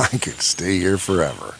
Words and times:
I 0.12 0.16
could 0.16 0.40
stay 0.40 0.78
here 0.78 0.96
forever. 0.96 1.56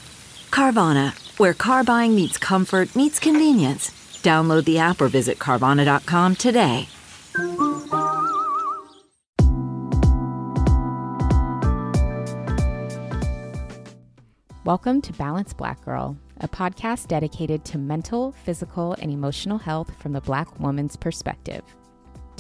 Carvana, 0.51 1.13
where 1.39 1.53
car 1.53 1.85
buying 1.85 2.15
meets 2.15 2.39
comfort, 2.39 2.97
meets 2.97 3.19
convenience. 3.19 3.91
Download 4.23 4.65
the 4.65 4.79
app 4.79 5.03
or 5.03 5.09
visit 5.09 5.39
Carvana.com 5.39 6.37
today. 6.37 6.89
Welcome 14.65 15.03
to 15.03 15.13
Balanced 15.13 15.59
Black 15.59 15.85
Girl, 15.85 16.17
a 16.41 16.49
podcast 16.49 17.09
dedicated 17.09 17.67
to 17.67 17.77
mental, 17.77 18.33
physical, 18.33 18.97
and 19.01 19.11
emotional 19.11 19.59
health 19.59 19.95
from 20.01 20.15
the 20.15 20.21
Black 20.23 20.59
woman's 20.59 20.97
perspective. 20.97 21.63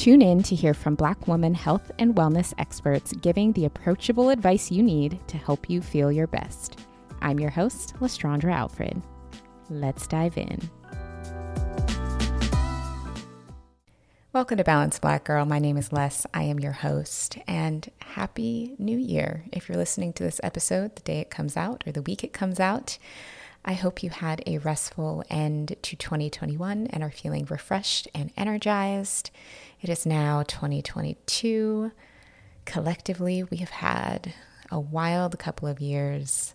Tune 0.00 0.22
in 0.22 0.42
to 0.44 0.54
hear 0.54 0.72
from 0.72 0.94
Black 0.94 1.28
woman 1.28 1.52
health 1.52 1.92
and 1.98 2.14
wellness 2.14 2.54
experts 2.56 3.12
giving 3.20 3.52
the 3.52 3.66
approachable 3.66 4.30
advice 4.30 4.70
you 4.70 4.82
need 4.82 5.20
to 5.28 5.36
help 5.36 5.68
you 5.68 5.82
feel 5.82 6.10
your 6.10 6.26
best. 6.26 6.80
I'm 7.20 7.38
your 7.38 7.50
host, 7.50 7.92
Lestraundra 8.00 8.50
Alfred. 8.50 9.02
Let's 9.68 10.06
dive 10.06 10.38
in. 10.38 10.70
Welcome 14.32 14.56
to 14.56 14.64
Balanced 14.64 15.02
Black 15.02 15.24
Girl. 15.24 15.44
My 15.44 15.58
name 15.58 15.76
is 15.76 15.92
Les. 15.92 16.24
I 16.32 16.44
am 16.44 16.60
your 16.60 16.72
host, 16.72 17.36
and 17.46 17.86
Happy 18.00 18.76
New 18.78 18.96
Year. 18.96 19.44
If 19.52 19.68
you're 19.68 19.76
listening 19.76 20.14
to 20.14 20.22
this 20.22 20.40
episode 20.42 20.96
the 20.96 21.02
day 21.02 21.20
it 21.20 21.28
comes 21.28 21.58
out 21.58 21.84
or 21.86 21.92
the 21.92 22.00
week 22.00 22.24
it 22.24 22.32
comes 22.32 22.58
out, 22.58 22.96
I 23.62 23.74
hope 23.74 24.02
you 24.02 24.08
had 24.08 24.42
a 24.46 24.56
restful 24.56 25.22
end 25.28 25.76
to 25.82 25.94
2021 25.94 26.86
and 26.86 27.02
are 27.02 27.10
feeling 27.10 27.44
refreshed 27.50 28.08
and 28.14 28.32
energized. 28.34 29.30
It 29.82 29.88
is 29.88 30.04
now 30.04 30.42
2022. 30.42 31.90
Collectively, 32.66 33.44
we 33.44 33.56
have 33.58 33.70
had 33.70 34.34
a 34.70 34.78
wild 34.78 35.38
couple 35.38 35.68
of 35.68 35.80
years. 35.80 36.54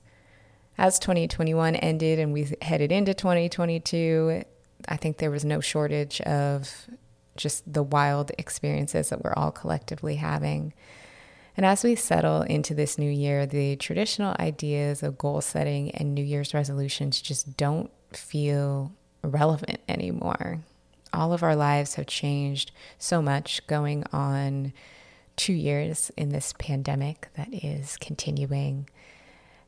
As 0.78 1.00
2021 1.00 1.76
ended 1.76 2.20
and 2.20 2.34
we 2.34 2.54
headed 2.62 2.92
into 2.92 3.16
2022, 3.16 4.44
I 4.88 4.98
think 4.98 5.18
there 5.18 5.32
was 5.32 5.44
no 5.44 5.60
shortage 5.60 6.22
of 6.22 6.88
just 7.36 7.72
the 7.72 7.82
wild 7.82 8.32
experiences 8.38 9.10
that 9.10 9.24
we're 9.24 9.34
all 9.34 9.52
collectively 9.52 10.18
having. 10.18 10.74
And 11.58 11.66
as 11.66 11.84
we 11.84 11.96
settle 11.96 12.44
into 12.44 12.76
this 12.76 13.00
new 13.00 13.10
year, 13.10 13.48
the 13.48 13.76
traditional 13.78 14.36
ideas 14.40 15.02
of 15.02 15.18
goal 15.18 15.42
setting 15.42 15.90
and 15.92 16.14
New 16.14 16.24
Year's 16.24 16.54
resolutions 16.54 17.22
just 17.22 17.58
don't 17.58 17.90
feel 18.12 18.92
relevant 19.24 19.80
anymore. 19.90 20.60
All 21.16 21.34
of 21.34 21.44
our 21.44 21.56
lives 21.56 21.96
have 21.96 22.08
changed 22.08 22.72
so 23.00 23.22
much 23.22 23.66
going 23.68 24.04
on 24.12 24.74
two 25.36 25.54
years 25.54 26.12
in 26.16 26.30
this 26.30 26.54
pandemic 26.58 27.30
that 27.36 27.50
is 27.52 27.98
continuing. 27.98 28.90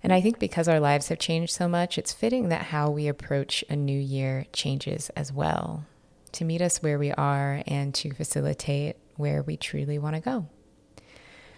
And 0.04 0.14
I 0.14 0.22
think 0.22 0.40
because 0.40 0.68
our 0.68 0.80
lives 0.80 1.10
have 1.10 1.20
changed 1.20 1.54
so 1.54 1.68
much, 1.68 1.98
it's 1.98 2.14
fitting 2.14 2.50
that 2.50 2.64
how 2.64 2.90
we 2.90 3.08
approach 3.08 3.64
a 3.70 3.76
new 3.76 4.00
year 4.00 4.46
changes 4.54 5.10
as 5.16 5.34
well 5.34 5.86
to 6.34 6.46
meet 6.46 6.62
us 6.62 6.84
where 6.84 7.00
we 7.00 7.12
are 7.14 7.64
and 7.66 7.94
to 7.96 8.14
facilitate 8.14 8.98
where 9.16 9.42
we 9.42 9.58
truly 9.58 9.98
want 9.98 10.16
to 10.16 10.22
go. 10.22 10.48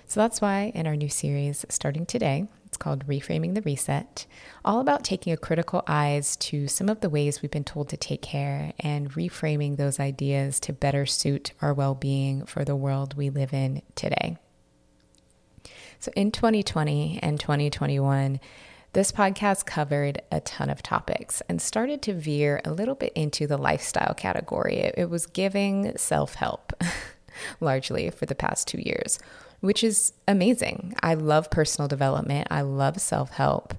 So 0.08 0.22
that's 0.22 0.42
why 0.42 0.72
in 0.74 0.88
our 0.88 0.96
new 0.96 1.10
series 1.10 1.66
starting 1.70 2.06
today, 2.06 2.48
called 2.80 3.06
Reframing 3.06 3.54
the 3.54 3.62
Reset, 3.62 4.26
all 4.66 4.80
about 4.80 5.04
taking 5.04 5.32
a 5.34 5.38
critical 5.38 5.84
eyes 5.88 6.36
to 6.38 6.68
some 6.68 6.90
of 6.90 7.02
the 7.02 7.10
ways 7.10 7.42
we've 7.42 7.52
been 7.52 7.64
told 7.64 7.90
to 7.90 7.98
take 7.98 8.22
care 8.22 8.74
and 8.80 9.12
reframing 9.12 9.78
those 9.78 10.00
ideas 10.00 10.60
to 10.62 10.74
better 10.74 11.06
suit 11.06 11.54
our 11.62 11.74
well 11.74 11.96
being 11.96 12.46
for 12.46 12.66
the 12.66 12.76
world 12.76 13.16
we 13.16 13.30
live 13.30 13.54
in 13.54 13.82
today. 13.96 14.38
So 16.00 16.12
in 16.16 16.32
2020 16.32 17.20
and 17.22 17.40
2021, 17.40 18.40
this 18.94 19.12
podcast 19.12 19.66
covered 19.66 20.22
a 20.32 20.40
ton 20.40 20.70
of 20.70 20.82
topics 20.82 21.42
and 21.48 21.62
started 21.62 22.02
to 22.04 22.14
veer 22.14 22.60
a 22.66 22.72
little 22.72 22.96
bit 22.96 23.14
into 23.14 23.46
the 23.46 23.58
lifestyle 23.58 24.16
category. 24.16 24.78
It, 24.78 25.10
was 25.10 25.28
giving 25.28 25.96
self 25.96 26.34
help 26.36 26.74
largely 27.60 28.10
for 28.10 28.26
the 28.26 28.34
past 28.34 28.68
two 28.68 28.82
years, 28.82 29.20
which 29.62 29.84
is 29.84 30.14
amazing. 30.28 30.96
I 31.02 31.14
love 31.16 31.50
personal 31.50 31.88
development, 31.88 32.48
I 32.52 32.62
love 32.62 33.00
self 33.00 33.32
help. 33.32 33.74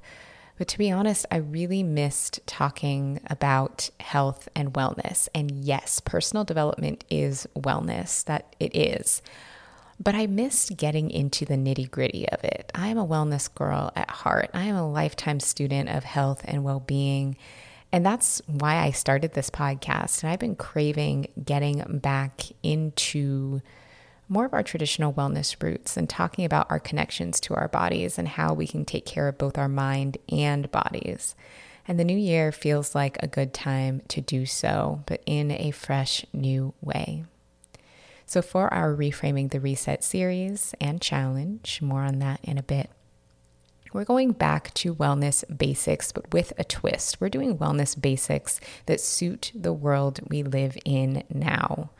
But 0.58 0.68
to 0.68 0.78
be 0.78 0.90
honest, 0.90 1.24
I 1.30 1.36
really 1.36 1.82
missed 1.82 2.40
talking 2.46 3.20
about 3.28 3.88
health 3.98 4.46
and 4.54 4.74
wellness. 4.74 5.26
And 5.34 5.50
yes, 5.64 6.00
personal 6.00 6.44
development 6.44 7.02
is 7.08 7.48
wellness, 7.56 8.22
that 8.24 8.54
it 8.60 8.76
is 8.76 9.22
but 10.02 10.14
I 10.14 10.26
missed 10.26 10.78
getting 10.78 11.10
into 11.10 11.44
the 11.44 11.56
nitty 11.56 11.90
gritty 11.90 12.26
of 12.30 12.42
it. 12.42 12.72
I 12.74 12.88
am 12.88 12.96
a 12.96 13.06
wellness 13.06 13.54
girl 13.54 13.92
at 13.94 14.10
heart. 14.10 14.50
I 14.54 14.62
am 14.62 14.74
a 14.74 14.90
lifetime 14.90 15.40
student 15.40 15.90
of 15.90 16.04
health 16.04 16.40
and 16.46 16.64
well 16.64 16.80
being. 16.80 17.36
And 17.92 18.06
that's 18.06 18.40
why 18.46 18.76
I 18.76 18.92
started 18.92 19.34
this 19.34 19.50
podcast. 19.50 20.22
And 20.22 20.32
I've 20.32 20.38
been 20.38 20.56
craving 20.56 21.26
getting 21.44 21.98
back 22.02 22.44
into 22.62 23.60
more 24.30 24.46
of 24.46 24.54
our 24.54 24.62
traditional 24.62 25.12
wellness 25.12 25.60
roots 25.60 25.96
and 25.96 26.08
talking 26.08 26.44
about 26.44 26.70
our 26.70 26.78
connections 26.78 27.40
to 27.40 27.54
our 27.54 27.66
bodies 27.66 28.16
and 28.16 28.28
how 28.28 28.54
we 28.54 28.66
can 28.66 28.84
take 28.84 29.04
care 29.04 29.26
of 29.26 29.36
both 29.36 29.58
our 29.58 29.68
mind 29.68 30.16
and 30.30 30.70
bodies. 30.70 31.34
And 31.88 31.98
the 31.98 32.04
new 32.04 32.16
year 32.16 32.52
feels 32.52 32.94
like 32.94 33.20
a 33.20 33.26
good 33.26 33.52
time 33.52 34.02
to 34.08 34.20
do 34.20 34.46
so, 34.46 35.02
but 35.06 35.20
in 35.26 35.50
a 35.50 35.72
fresh 35.72 36.24
new 36.32 36.72
way. 36.80 37.24
So, 38.24 38.40
for 38.40 38.72
our 38.72 38.94
Reframing 38.94 39.50
the 39.50 39.58
Reset 39.58 40.04
series 40.04 40.72
and 40.80 41.00
challenge, 41.00 41.82
more 41.82 42.02
on 42.02 42.20
that 42.20 42.38
in 42.44 42.56
a 42.56 42.62
bit, 42.62 42.88
we're 43.92 44.04
going 44.04 44.30
back 44.30 44.72
to 44.74 44.94
wellness 44.94 45.42
basics, 45.58 46.12
but 46.12 46.32
with 46.32 46.52
a 46.56 46.62
twist. 46.62 47.20
We're 47.20 47.28
doing 47.28 47.58
wellness 47.58 48.00
basics 48.00 48.60
that 48.86 49.00
suit 49.00 49.50
the 49.52 49.72
world 49.72 50.20
we 50.28 50.44
live 50.44 50.78
in 50.84 51.24
now, 51.28 51.90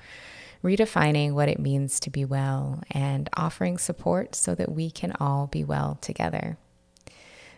redefining 0.62 1.32
what 1.32 1.48
it 1.48 1.58
means 1.58 2.00
to 2.00 2.10
be 2.10 2.24
well 2.24 2.82
and 2.90 3.28
offering 3.36 3.78
support 3.78 4.34
so 4.34 4.54
that 4.54 4.72
we 4.72 4.90
can 4.90 5.12
all 5.20 5.46
be 5.46 5.64
well 5.64 5.98
together. 6.00 6.58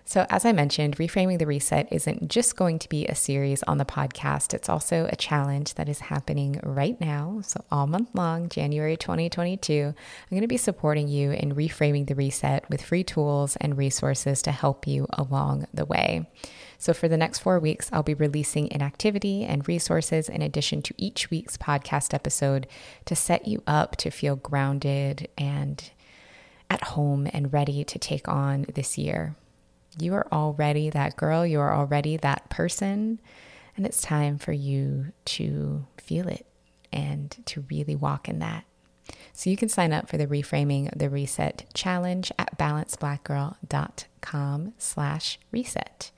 So, 0.05 0.27
as 0.29 0.45
I 0.45 0.53
mentioned, 0.53 0.97
Reframing 0.97 1.39
the 1.39 1.47
Reset 1.47 1.89
isn't 1.93 2.29
just 2.29 2.57
going 2.57 2.79
to 2.81 2.89
be 2.89 3.07
a 3.07 3.15
series 3.15 3.63
on 3.63 3.79
the 3.79 3.85
podcast, 3.85 4.53
it's 4.53 4.69
also 4.69 5.09
a 5.11 5.17
challenge 5.17 5.75
that 5.75 5.89
is 5.89 6.01
happening 6.01 6.59
right 6.63 7.01
now. 7.01 7.41
So, 7.45 7.65
all 7.71 7.87
month 7.87 8.11
long, 8.13 8.49
January 8.49 8.97
2022, 8.97 9.95
I'm 9.95 9.95
going 10.31 10.43
to 10.43 10.49
be 10.49 10.57
supporting 10.57 11.07
you 11.09 11.31
in 11.31 11.55
reframing 11.55 12.09
the 12.09 12.17
reset 12.17 12.69
with 12.69 12.83
free 12.83 13.05
tools 13.05 13.57
and 13.61 13.79
resources 13.79 14.43
to 14.43 14.53
help 14.53 14.87
you 14.89 15.07
along 15.13 15.67
the 15.73 15.87
way. 15.87 16.29
So, 16.83 16.93
for 16.93 17.07
the 17.07 17.17
next 17.17 17.39
four 17.39 17.61
weeks, 17.61 17.89
I'll 17.93 18.03
be 18.03 18.13
releasing 18.13 18.73
an 18.73 18.83
activity 18.83 19.45
and 19.45 19.69
resources 19.69 20.29
in 20.29 20.43
addition 20.43 20.83
to 20.83 20.93
each 20.99 21.31
week's 21.31 21.57
podcast 21.57 22.13
episode 22.13 22.67
to 23.05 23.15
set 23.15 23.47
you 23.47 23.63
up 23.69 23.95
to 23.99 24.11
feel 24.11 24.35
grounded 24.35 25.29
and 25.39 25.93
at 26.69 26.83
home 26.83 27.29
and 27.33 27.53
ready 27.53 27.85
to 27.85 28.01
take 28.01 28.27
on 28.27 28.67
this 28.75 28.99
year. 28.99 29.37
You 30.01 30.13
are 30.15 30.27
already 30.33 30.91
that 30.91 31.17
girl, 31.17 31.47
you 31.47 31.61
are 31.61 31.73
already 31.73 32.17
that 32.17 32.51
person, 32.51 33.21
and 33.77 33.87
it's 33.87 34.03
time 34.03 34.39
for 34.39 34.51
you 34.51 35.13
to 35.27 35.87
feel 35.99 36.27
it 36.27 36.47
and 36.93 37.31
to 37.47 37.65
really 37.71 37.95
walk 37.95 38.29
in 38.29 38.41
that. 38.41 38.65
So 39.33 39.51
you 39.51 39.57
can 39.57 39.69
sign 39.69 39.93
up 39.93 40.09
for 40.09 40.17
the 40.17 40.27
Reframing 40.27 40.91
the 40.99 41.09
Reset 41.09 41.65
challenge 41.75 42.33
at 42.41 42.59
balancedblackgirl.com 42.59 44.73
slash 44.79 45.39
reset. 45.53 46.11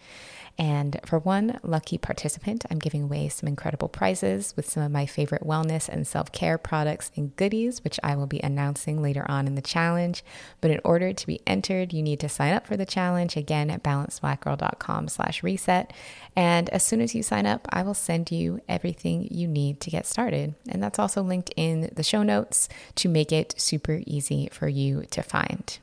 And 0.57 1.01
for 1.05 1.19
one 1.19 1.59
lucky 1.65 1.99
participant, 1.99 2.65
I'm 2.71 2.79
giving 2.79 3.03
away 3.03 3.29
some 3.29 3.49
incredible 3.49 3.89
prizes 3.89 4.55
with 4.57 4.69
some 4.69 4.85
of 4.85 4.93
my 4.93 5.05
favorite 5.05 5.43
wellness 5.43 5.89
and 5.89 6.07
self 6.07 6.31
care 6.31 6.59
products 6.59 7.11
and 7.17 7.35
goodies, 7.35 7.83
which 7.83 7.99
I 8.05 8.15
will 8.15 8.29
be 8.29 8.41
announcing 8.43 9.03
later 9.03 9.29
on 9.29 9.49
in 9.49 9.57
the 9.57 9.63
challenge. 9.63 10.23
But 10.61 10.71
in 10.71 10.81
order 10.85 11.13
to 11.13 11.27
be 11.27 11.41
entered, 11.47 11.93
you 11.93 12.03
need 12.03 12.21
to 12.21 12.29
sign 12.29 12.55
up 12.55 12.67
for 12.67 12.77
the 12.77 12.87
challenge 12.87 13.37
again 13.37 13.69
at 13.69 13.83
balancedblackgirl.com 13.83 15.09
slash 15.09 15.43
reset. 15.43 15.93
And 16.37 16.69
as 16.71 16.85
soon 16.85 17.01
as 17.01 17.15
you 17.15 17.23
sign 17.23 17.47
up, 17.47 17.67
I 17.71 17.83
will 17.83 17.95
send 17.95 18.31
you 18.31 18.61
everything 18.69 19.29
you 19.31 19.49
need 19.49 19.81
to 19.81 19.91
get 19.91 20.07
started. 20.07 20.55
And 20.69 20.83
that's 20.83 20.99
also 20.99 21.23
linked 21.23 21.53
in 21.57 21.91
the 21.95 22.03
show 22.05 22.23
notes 22.23 22.69
to 22.97 23.09
make 23.09 23.33
it 23.33 23.55
super 23.57 24.03
easy 24.07 24.49
for 24.53 24.69
you 24.69 25.05
to 25.11 25.23
find. 25.23 25.79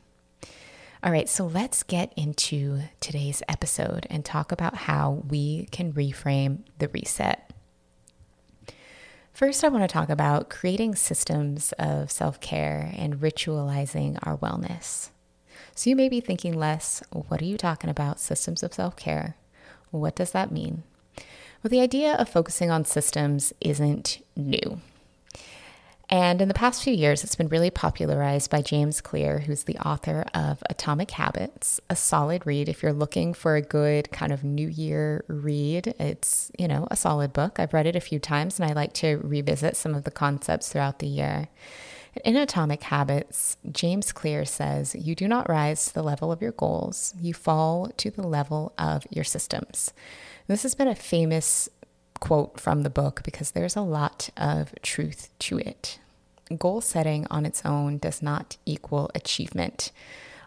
All 1.03 1.11
right, 1.11 1.27
so 1.27 1.47
let's 1.47 1.81
get 1.81 2.13
into 2.15 2.83
today's 2.99 3.41
episode 3.49 4.05
and 4.11 4.23
talk 4.23 4.51
about 4.51 4.75
how 4.75 5.23
we 5.27 5.67
can 5.71 5.93
reframe 5.93 6.59
the 6.77 6.89
reset. 6.89 7.51
First, 9.33 9.63
I 9.63 9.69
want 9.69 9.83
to 9.83 9.91
talk 9.91 10.09
about 10.09 10.51
creating 10.51 10.93
systems 10.93 11.71
of 11.79 12.11
self 12.11 12.39
care 12.39 12.93
and 12.95 13.15
ritualizing 13.15 14.19
our 14.21 14.37
wellness. 14.37 15.09
So, 15.73 15.89
you 15.89 15.95
may 15.95 16.07
be 16.07 16.19
thinking, 16.19 16.53
Les, 16.53 17.01
what 17.09 17.41
are 17.41 17.45
you 17.45 17.57
talking 17.57 17.89
about? 17.89 18.19
Systems 18.19 18.61
of 18.61 18.71
self 18.71 18.95
care? 18.95 19.35
What 19.89 20.15
does 20.15 20.33
that 20.33 20.51
mean? 20.51 20.83
Well, 21.63 21.69
the 21.71 21.81
idea 21.81 22.13
of 22.13 22.29
focusing 22.29 22.69
on 22.69 22.85
systems 22.85 23.53
isn't 23.59 24.23
new. 24.35 24.81
And 26.13 26.41
in 26.41 26.49
the 26.49 26.53
past 26.53 26.83
few 26.83 26.93
years, 26.93 27.23
it's 27.23 27.35
been 27.35 27.47
really 27.47 27.69
popularized 27.69 28.51
by 28.51 28.61
James 28.61 28.99
Clear, 28.99 29.39
who's 29.39 29.63
the 29.63 29.77
author 29.77 30.25
of 30.33 30.61
Atomic 30.69 31.11
Habits, 31.11 31.79
a 31.89 31.95
solid 31.95 32.45
read 32.45 32.67
if 32.67 32.83
you're 32.83 32.91
looking 32.91 33.33
for 33.33 33.55
a 33.55 33.61
good 33.61 34.11
kind 34.11 34.33
of 34.33 34.43
New 34.43 34.67
Year 34.67 35.23
read. 35.29 35.95
It's, 35.97 36.51
you 36.59 36.67
know, 36.67 36.85
a 36.91 36.97
solid 36.97 37.31
book. 37.31 37.61
I've 37.61 37.73
read 37.73 37.87
it 37.87 37.95
a 37.95 38.01
few 38.01 38.19
times 38.19 38.59
and 38.59 38.69
I 38.69 38.73
like 38.73 38.91
to 38.95 39.21
revisit 39.23 39.77
some 39.77 39.95
of 39.95 40.03
the 40.03 40.11
concepts 40.11 40.67
throughout 40.67 40.99
the 40.99 41.07
year. 41.07 41.47
In 42.25 42.35
Atomic 42.35 42.83
Habits, 42.83 43.55
James 43.71 44.11
Clear 44.11 44.43
says, 44.43 44.93
You 44.93 45.15
do 45.15 45.29
not 45.29 45.47
rise 45.47 45.85
to 45.85 45.93
the 45.93 46.03
level 46.03 46.29
of 46.29 46.41
your 46.41 46.51
goals, 46.51 47.15
you 47.21 47.33
fall 47.33 47.87
to 47.95 48.11
the 48.11 48.27
level 48.27 48.73
of 48.77 49.07
your 49.09 49.23
systems. 49.23 49.93
This 50.47 50.63
has 50.63 50.75
been 50.75 50.89
a 50.89 50.95
famous 50.95 51.69
quote 52.19 52.59
from 52.59 52.83
the 52.83 52.89
book 52.89 53.21
because 53.23 53.51
there's 53.51 53.77
a 53.77 53.81
lot 53.81 54.29
of 54.35 54.73
truth 54.81 55.29
to 55.39 55.57
it. 55.57 55.99
Goal 56.57 56.81
setting 56.81 57.27
on 57.29 57.45
its 57.45 57.63
own 57.65 57.97
does 57.97 58.21
not 58.21 58.57
equal 58.65 59.09
achievement. 59.15 59.91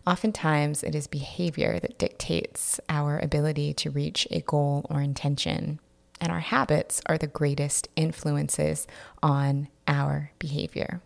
Oftentimes, 0.06 0.82
it 0.82 0.94
is 0.94 1.06
behavior 1.06 1.80
that 1.80 1.98
dictates 1.98 2.78
our 2.88 3.18
ability 3.18 3.72
to 3.74 3.90
reach 3.90 4.28
a 4.30 4.40
goal 4.40 4.86
or 4.90 5.00
intention. 5.00 5.80
And 6.20 6.30
our 6.30 6.40
habits 6.40 7.00
are 7.06 7.18
the 7.18 7.26
greatest 7.26 7.88
influences 7.96 8.86
on 9.22 9.68
our 9.88 10.32
behavior. 10.38 11.00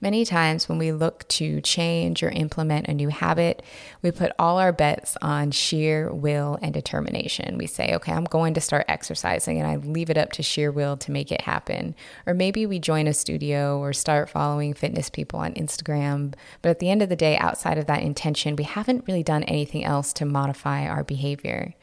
Many 0.00 0.24
times, 0.24 0.68
when 0.68 0.78
we 0.78 0.92
look 0.92 1.26
to 1.28 1.60
change 1.60 2.22
or 2.22 2.28
implement 2.28 2.88
a 2.88 2.94
new 2.94 3.08
habit, 3.08 3.62
we 4.02 4.10
put 4.10 4.32
all 4.38 4.58
our 4.58 4.72
bets 4.72 5.16
on 5.22 5.50
sheer 5.50 6.12
will 6.12 6.58
and 6.60 6.74
determination. 6.74 7.56
We 7.56 7.66
say, 7.66 7.94
okay, 7.94 8.12
I'm 8.12 8.24
going 8.24 8.54
to 8.54 8.60
start 8.60 8.84
exercising, 8.88 9.58
and 9.58 9.66
I 9.66 9.76
leave 9.76 10.10
it 10.10 10.18
up 10.18 10.32
to 10.32 10.42
sheer 10.42 10.70
will 10.70 10.96
to 10.98 11.10
make 11.10 11.32
it 11.32 11.42
happen. 11.42 11.94
Or 12.26 12.34
maybe 12.34 12.66
we 12.66 12.78
join 12.78 13.06
a 13.06 13.14
studio 13.14 13.78
or 13.78 13.92
start 13.92 14.28
following 14.28 14.74
fitness 14.74 15.08
people 15.08 15.40
on 15.40 15.54
Instagram. 15.54 16.34
But 16.62 16.70
at 16.70 16.78
the 16.78 16.90
end 16.90 17.02
of 17.02 17.08
the 17.08 17.16
day, 17.16 17.38
outside 17.38 17.78
of 17.78 17.86
that 17.86 18.02
intention, 18.02 18.56
we 18.56 18.64
haven't 18.64 19.04
really 19.06 19.22
done 19.22 19.44
anything 19.44 19.84
else 19.84 20.12
to 20.14 20.26
modify 20.26 20.86
our 20.86 21.04
behavior. 21.04 21.74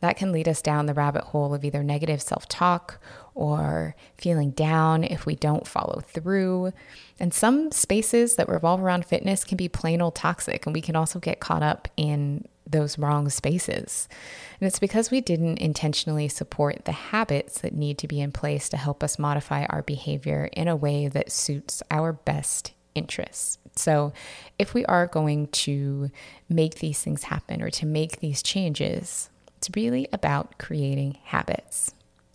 That 0.00 0.16
can 0.16 0.32
lead 0.32 0.48
us 0.48 0.62
down 0.62 0.86
the 0.86 0.94
rabbit 0.94 1.24
hole 1.24 1.52
of 1.52 1.64
either 1.64 1.82
negative 1.82 2.22
self 2.22 2.48
talk 2.48 3.00
or 3.38 3.94
feeling 4.16 4.50
down 4.50 5.04
if 5.04 5.24
we 5.24 5.36
don't 5.36 5.66
follow 5.66 6.00
through. 6.00 6.72
And 7.20 7.32
some 7.32 7.70
spaces 7.70 8.34
that 8.34 8.48
revolve 8.48 8.82
around 8.82 9.04
fitness 9.04 9.44
can 9.44 9.56
be 9.56 9.68
plain 9.68 10.02
old 10.02 10.16
toxic, 10.16 10.66
and 10.66 10.74
we 10.74 10.80
can 10.80 10.96
also 10.96 11.20
get 11.20 11.38
caught 11.38 11.62
up 11.62 11.86
in 11.96 12.48
those 12.66 12.98
wrong 12.98 13.28
spaces. 13.28 14.08
And 14.60 14.66
it's 14.66 14.80
because 14.80 15.12
we 15.12 15.20
didn't 15.20 15.58
intentionally 15.58 16.26
support 16.26 16.84
the 16.84 16.92
habits 16.92 17.60
that 17.60 17.74
need 17.74 17.96
to 17.98 18.08
be 18.08 18.20
in 18.20 18.32
place 18.32 18.68
to 18.70 18.76
help 18.76 19.04
us 19.04 19.20
modify 19.20 19.66
our 19.66 19.82
behavior 19.82 20.50
in 20.52 20.66
a 20.66 20.76
way 20.76 21.06
that 21.06 21.30
suits 21.30 21.80
our 21.92 22.12
best 22.12 22.72
interests. 22.96 23.58
So, 23.76 24.12
if 24.58 24.74
we 24.74 24.84
are 24.86 25.06
going 25.06 25.46
to 25.46 26.10
make 26.48 26.80
these 26.80 27.00
things 27.00 27.22
happen 27.22 27.62
or 27.62 27.70
to 27.70 27.86
make 27.86 28.18
these 28.18 28.42
changes, 28.42 29.30
it's 29.58 29.70
really 29.76 30.08
about 30.12 30.58
creating 30.58 31.18
habits. 31.22 31.57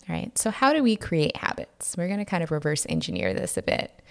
Right, 0.08 0.36
so 0.36 0.50
how 0.50 0.72
do 0.72 0.82
we 0.82 0.96
create 0.96 1.38
habits? 1.38 1.96
We're 1.96 2.08
going 2.08 2.18
to 2.18 2.26
kind 2.26 2.42
of 2.42 2.50
reverse 2.50 2.84
engineer 2.88 3.32
this 3.32 3.56
a 3.56 3.62
bit. 3.62 4.02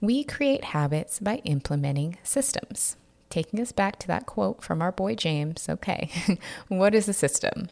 We 0.00 0.24
create 0.24 0.64
habits 0.64 1.20
by 1.20 1.36
implementing 1.44 2.18
systems. 2.22 2.96
Taking 3.30 3.60
us 3.60 3.72
back 3.72 3.98
to 4.00 4.06
that 4.08 4.26
quote 4.26 4.62
from 4.62 4.82
our 4.82 4.90
boy 4.90 5.14
James, 5.14 5.68
okay, 5.68 6.10
what 6.68 6.94
is 6.94 7.08
a 7.08 7.12
system? 7.12 7.68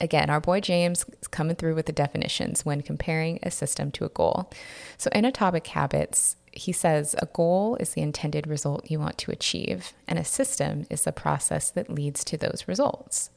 Again, 0.00 0.30
our 0.30 0.40
boy 0.40 0.60
James 0.60 1.04
is 1.20 1.28
coming 1.28 1.56
through 1.56 1.74
with 1.74 1.86
the 1.86 1.92
definitions 1.92 2.64
when 2.64 2.82
comparing 2.82 3.38
a 3.42 3.50
system 3.50 3.90
to 3.92 4.04
a 4.04 4.10
goal. 4.10 4.50
So, 4.96 5.10
in 5.12 5.24
Atomic 5.24 5.66
Habits, 5.66 6.36
he 6.52 6.72
says 6.72 7.14
a 7.18 7.26
goal 7.26 7.76
is 7.76 7.90
the 7.90 8.00
intended 8.00 8.46
result 8.46 8.90
you 8.90 8.98
want 8.98 9.18
to 9.18 9.30
achieve, 9.30 9.92
and 10.08 10.18
a 10.18 10.24
system 10.24 10.86
is 10.88 11.02
the 11.02 11.12
process 11.12 11.70
that 11.70 11.90
leads 11.90 12.24
to 12.24 12.36
those 12.36 12.64
results. 12.66 13.30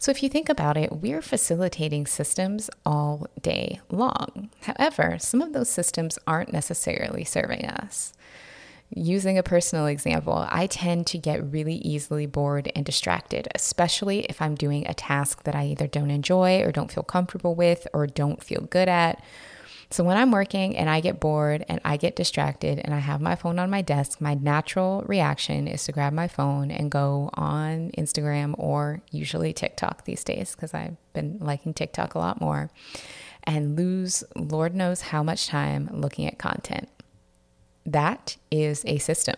So, 0.00 0.12
if 0.12 0.22
you 0.22 0.28
think 0.28 0.48
about 0.48 0.76
it, 0.76 0.92
we're 0.92 1.22
facilitating 1.22 2.06
systems 2.06 2.70
all 2.86 3.26
day 3.40 3.80
long. 3.90 4.50
However, 4.62 5.18
some 5.18 5.42
of 5.42 5.52
those 5.52 5.68
systems 5.68 6.18
aren't 6.24 6.52
necessarily 6.52 7.24
serving 7.24 7.66
us. 7.66 8.12
Using 8.94 9.36
a 9.36 9.42
personal 9.42 9.86
example, 9.86 10.46
I 10.48 10.66
tend 10.66 11.06
to 11.08 11.18
get 11.18 11.44
really 11.52 11.74
easily 11.74 12.26
bored 12.26 12.70
and 12.74 12.86
distracted, 12.86 13.48
especially 13.54 14.20
if 14.26 14.40
I'm 14.40 14.54
doing 14.54 14.86
a 14.86 14.94
task 14.94 15.42
that 15.42 15.56
I 15.56 15.66
either 15.66 15.88
don't 15.88 16.10
enjoy 16.10 16.62
or 16.62 16.72
don't 16.72 16.92
feel 16.92 17.02
comfortable 17.02 17.54
with 17.54 17.86
or 17.92 18.06
don't 18.06 18.42
feel 18.42 18.62
good 18.62 18.88
at 18.88 19.22
so 19.90 20.04
when 20.04 20.18
I'm 20.18 20.30
working 20.30 20.76
and 20.76 20.90
I 20.90 21.00
get 21.00 21.18
bored 21.18 21.64
and 21.66 21.80
I 21.84 21.96
get 21.96 22.14
distracted 22.14 22.78
and 22.78 22.94
I 22.94 22.98
have 22.98 23.22
my 23.22 23.36
phone 23.36 23.58
on 23.58 23.70
my 23.70 23.80
desk, 23.80 24.20
my 24.20 24.34
natural 24.34 25.02
reaction 25.06 25.66
is 25.66 25.84
to 25.84 25.92
grab 25.92 26.12
my 26.12 26.28
phone 26.28 26.70
and 26.70 26.90
go 26.90 27.30
on 27.34 27.90
Instagram 27.96 28.54
or 28.58 29.00
usually 29.10 29.54
TikTok 29.54 30.04
these 30.04 30.22
days 30.24 30.54
because 30.54 30.74
I've 30.74 30.96
been 31.14 31.38
liking 31.40 31.72
TikTok 31.72 32.14
a 32.14 32.18
lot 32.18 32.38
more 32.40 32.70
and 33.44 33.76
lose 33.76 34.24
Lord 34.36 34.74
knows 34.74 35.00
how 35.00 35.22
much 35.22 35.46
time 35.46 35.88
looking 35.90 36.26
at 36.26 36.38
content. 36.38 36.90
That 37.92 38.36
is 38.50 38.84
a 38.84 38.98
system. 38.98 39.36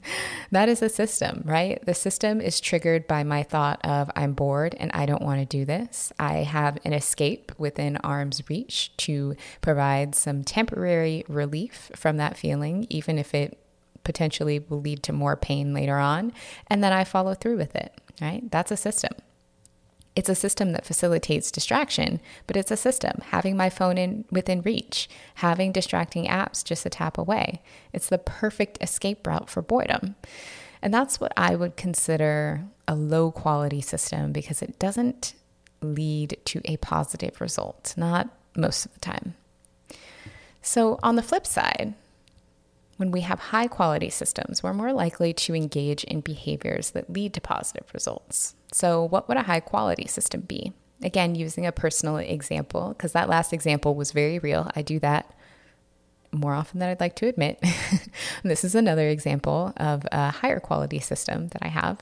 that 0.50 0.68
is 0.68 0.82
a 0.82 0.88
system, 0.88 1.42
right? 1.44 1.80
The 1.86 1.94
system 1.94 2.40
is 2.40 2.58
triggered 2.58 3.06
by 3.06 3.22
my 3.22 3.44
thought 3.44 3.80
of 3.84 4.10
I'm 4.16 4.32
bored 4.32 4.74
and 4.80 4.90
I 4.92 5.06
don't 5.06 5.22
want 5.22 5.38
to 5.38 5.46
do 5.46 5.64
this. 5.64 6.12
I 6.18 6.38
have 6.38 6.76
an 6.84 6.92
escape 6.92 7.52
within 7.56 7.96
arm's 7.98 8.42
reach 8.50 8.96
to 8.98 9.36
provide 9.60 10.16
some 10.16 10.42
temporary 10.42 11.24
relief 11.28 11.92
from 11.94 12.16
that 12.16 12.36
feeling, 12.36 12.88
even 12.90 13.16
if 13.16 13.32
it 13.32 13.60
potentially 14.02 14.58
will 14.58 14.80
lead 14.80 15.04
to 15.04 15.12
more 15.12 15.36
pain 15.36 15.72
later 15.72 15.98
on. 15.98 16.32
And 16.66 16.82
then 16.82 16.92
I 16.92 17.04
follow 17.04 17.34
through 17.34 17.58
with 17.58 17.76
it, 17.76 17.96
right? 18.20 18.50
That's 18.50 18.72
a 18.72 18.76
system. 18.76 19.12
It's 20.16 20.28
a 20.28 20.34
system 20.34 20.72
that 20.72 20.86
facilitates 20.86 21.50
distraction, 21.50 22.20
but 22.46 22.56
it's 22.56 22.70
a 22.70 22.76
system. 22.76 23.20
Having 23.30 23.56
my 23.56 23.68
phone 23.68 23.98
in 23.98 24.24
within 24.30 24.62
reach, 24.62 25.08
having 25.36 25.72
distracting 25.72 26.26
apps 26.26 26.62
just 26.62 26.86
a 26.86 26.90
tap 26.90 27.18
away. 27.18 27.62
It's 27.92 28.08
the 28.08 28.18
perfect 28.18 28.78
escape 28.80 29.26
route 29.26 29.50
for 29.50 29.60
boredom. 29.60 30.14
And 30.80 30.94
that's 30.94 31.18
what 31.18 31.32
I 31.36 31.56
would 31.56 31.76
consider 31.76 32.64
a 32.86 32.94
low 32.94 33.32
quality 33.32 33.80
system 33.80 34.32
because 34.32 34.62
it 34.62 34.78
doesn't 34.78 35.34
lead 35.80 36.38
to 36.44 36.60
a 36.64 36.76
positive 36.76 37.40
result, 37.40 37.94
not 37.96 38.28
most 38.56 38.86
of 38.86 38.94
the 38.94 39.00
time. 39.00 39.34
So, 40.62 40.98
on 41.02 41.16
the 41.16 41.22
flip 41.22 41.46
side, 41.46 41.94
when 42.96 43.10
we 43.10 43.20
have 43.22 43.38
high 43.38 43.66
quality 43.66 44.10
systems, 44.10 44.62
we're 44.62 44.72
more 44.72 44.92
likely 44.92 45.32
to 45.32 45.54
engage 45.54 46.04
in 46.04 46.20
behaviors 46.20 46.90
that 46.90 47.10
lead 47.12 47.34
to 47.34 47.40
positive 47.40 47.86
results. 47.92 48.54
So, 48.72 49.04
what 49.04 49.28
would 49.28 49.36
a 49.36 49.42
high 49.42 49.60
quality 49.60 50.06
system 50.06 50.42
be? 50.42 50.72
Again, 51.02 51.34
using 51.34 51.66
a 51.66 51.72
personal 51.72 52.16
example, 52.16 52.88
because 52.90 53.12
that 53.12 53.28
last 53.28 53.52
example 53.52 53.94
was 53.94 54.12
very 54.12 54.38
real. 54.38 54.70
I 54.74 54.82
do 54.82 54.98
that 55.00 55.34
more 56.32 56.54
often 56.54 56.80
than 56.80 56.88
I'd 56.88 57.00
like 57.00 57.16
to 57.16 57.26
admit. 57.26 57.62
this 58.42 58.64
is 58.64 58.74
another 58.74 59.08
example 59.08 59.72
of 59.76 60.06
a 60.10 60.30
higher 60.30 60.60
quality 60.60 60.98
system 60.98 61.48
that 61.48 61.62
I 61.62 61.68
have. 61.68 62.00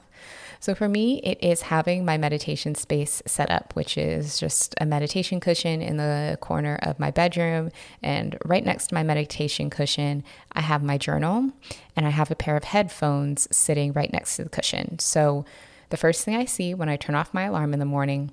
So 0.63 0.77
for 0.77 0.89
me, 0.89 1.19
it 1.25 1.43
is 1.43 1.63
having 1.63 2.05
my 2.05 2.17
meditation 2.17 2.77
space 2.77 3.21
set 3.27 3.51
up, 3.51 3.75
which 3.75 3.99
is 3.99 4.39
just 4.39 4.77
a 4.81 4.87
meditation 4.87 5.41
cushion 5.41 5.83
in 5.83 5.97
the 5.97 6.39
corner 6.41 6.79
of 6.83 7.01
my 7.01 7.11
bedroom. 7.11 7.73
And 8.01 8.39
right 8.45 8.65
next 8.65 8.87
to 8.87 8.95
my 8.95 9.03
meditation 9.03 9.71
cushion, 9.71 10.23
I 10.53 10.61
have 10.61 10.81
my 10.81 10.99
journal 10.99 11.51
and 11.97 12.07
I 12.07 12.11
have 12.11 12.31
a 12.31 12.37
pair 12.37 12.57
of 12.57 12.63
headphones 12.63 13.49
sitting 13.51 13.93
right 13.93 14.13
next 14.13 14.37
to 14.37 14.45
the 14.45 14.51
cushion. 14.51 15.01
So 15.01 15.45
the 15.91 15.97
first 15.97 16.25
thing 16.25 16.37
I 16.37 16.45
see 16.45 16.75
when 16.75 16.89
I 16.89 16.95
turn 16.95 17.17
off 17.17 17.35
my 17.35 17.43
alarm 17.43 17.73
in 17.73 17.81
the 17.81 17.85
morning 17.85 18.31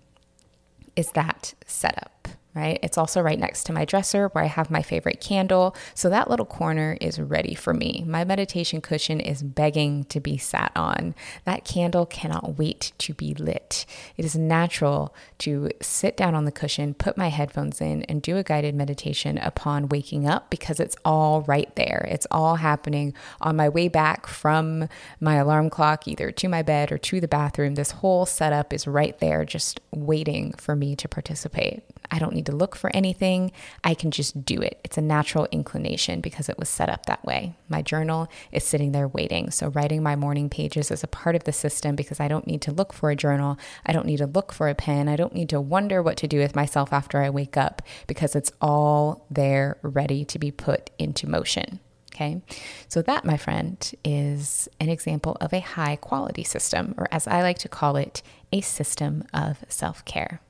is 0.95 1.09
that 1.13 1.55
setup 1.65 2.27
right? 2.56 2.79
It's 2.82 2.98
also 2.98 3.22
right 3.22 3.39
next 3.39 3.63
to 3.65 3.74
my 3.74 3.86
dresser 3.86 4.29
where 4.29 4.44
I 4.44 4.48
have 4.48 4.72
my 4.72 4.82
favorite 4.82 5.22
candle. 5.22 5.75
So 5.94 6.10
that 6.10 6.29
little 6.29 6.46
corner 6.46 6.98
is 7.00 7.20
ready 7.20 7.53
for 7.53 7.74
me. 7.74 8.03
My 8.08 8.24
meditation 8.24 8.82
cushion 8.82 9.20
is 9.20 9.44
begging 9.44 10.06
to 10.06 10.20
be 10.20 10.38
sat 10.38 10.72
on. 10.75 11.13
That 11.46 11.63
candle 11.63 12.06
cannot 12.06 12.58
wait 12.58 12.91
to 13.00 13.13
be 13.13 13.34
lit. 13.36 13.86
It 14.18 14.25
is 14.25 14.36
natural 14.36 15.13
to 15.39 15.70
sit 15.82 16.18
down 16.18 16.34
on 16.34 16.46
the 16.46 16.51
cushion, 16.51 16.94
put 16.94 17.18
my 17.18 17.29
headphones 17.29 17.82
in, 17.82 18.03
and 18.03 18.22
do 18.22 18.38
a 18.38 18.44
guided 18.44 18.75
meditation 18.75 19.38
upon 19.38 19.89
waking 19.89 20.27
up 20.27 20.50
because 20.50 20.79
it's 20.79 20.98
all 21.06 21.41
right 21.44 21.74
there. 21.75 22.08
It's 22.10 22.27
all 22.32 22.56
happening 22.56 23.13
on 23.41 23.56
my 23.56 23.70
way 23.70 23.88
back 23.88 24.25
from 24.25 24.89
my 25.20 25.36
alarm 25.36 25.70
clock, 25.70 26.08
either 26.08 26.32
to 26.32 26.48
my 26.48 26.63
bed 26.63 26.91
or 26.91 26.98
to 26.98 27.22
the 27.22 27.27
bathroom. 27.27 27.75
This 27.75 27.91
whole 27.91 28.25
setup 28.25 28.74
is 28.74 28.88
right 28.88 29.18
there, 29.20 29.46
just 29.46 29.79
waiting 29.91 30.53
for 30.53 30.75
me 30.75 30.96
to 30.96 31.08
participate. 31.08 31.84
I 32.12 32.20
don't 32.20 32.34
need 32.34 32.48
to 32.48 32.56
look 32.56 32.75
for 32.75 32.89
anything. 32.96 33.51
I 33.84 33.94
can 33.94 34.12
just 34.12 34.44
do 34.44 34.62
it. 34.62 34.80
It's 34.84 34.98
a 34.98 35.01
natural 35.01 35.48
inclination 35.51 36.22
because 36.22 36.50
it 36.50 36.58
was 36.58 36.70
set 36.70 36.89
up 36.89 37.06
that 37.06 37.24
way. 37.24 37.56
My 37.68 37.82
journal 37.82 38.28
is 38.51 38.63
sitting 38.63 38.92
there 38.92 39.08
waiting. 39.08 39.51
So, 39.51 39.70
writing 39.70 40.01
my 40.01 40.16
morning 40.16 40.50
pages 40.50 40.92
is 40.92 41.04
a 41.04 41.08
part 41.08 41.36
of 41.36 41.44
the 41.44 41.51
system 41.51 41.96
because 41.96 42.20
I 42.20 42.28
don't 42.28 42.48
need 42.48 42.62
to 42.63 42.72
look 42.72 42.94
for 42.94 43.12
a 43.12 43.16
journal. 43.16 43.58
I 43.86 43.94
don't 43.94 44.06
need 44.06 44.18
to 44.18 44.25
look 44.25 44.51
for 44.51 44.70
a 44.70 44.75
pen. 44.75 45.08
I 45.08 45.16
don't 45.16 45.34
need 45.34 45.50
to 45.50 45.62
wonder 45.62 46.01
what 46.01 46.18
to 46.18 46.28
do 46.28 46.39
with 46.39 46.56
myself 46.56 46.92
after 46.92 47.22
I 47.22 47.30
wake 47.30 47.58
up 47.58 47.82
because 48.08 48.36
it's 48.36 48.51
all 48.62 49.25
there 49.30 49.78
ready 49.82 50.25
to 50.25 50.39
be 50.39 50.51
put 50.51 50.89
into 50.98 51.30
motion. 51.30 51.80
Okay. 52.13 52.42
So, 52.88 53.01
that, 53.04 53.24
my 53.24 53.38
friend, 53.38 53.92
is 54.04 54.68
an 54.80 54.89
example 54.89 55.38
of 55.39 55.54
a 55.54 55.60
high 55.60 55.96
quality 55.96 56.44
system, 56.44 56.96
or 56.98 57.08
as 57.12 57.28
I 57.28 57.42
like 57.44 57.60
to 57.60 57.70
call 57.70 57.96
it, 57.96 58.24
a 58.51 58.62
system 58.62 59.25
of 59.34 59.63
self 59.70 60.04
care. 60.06 60.42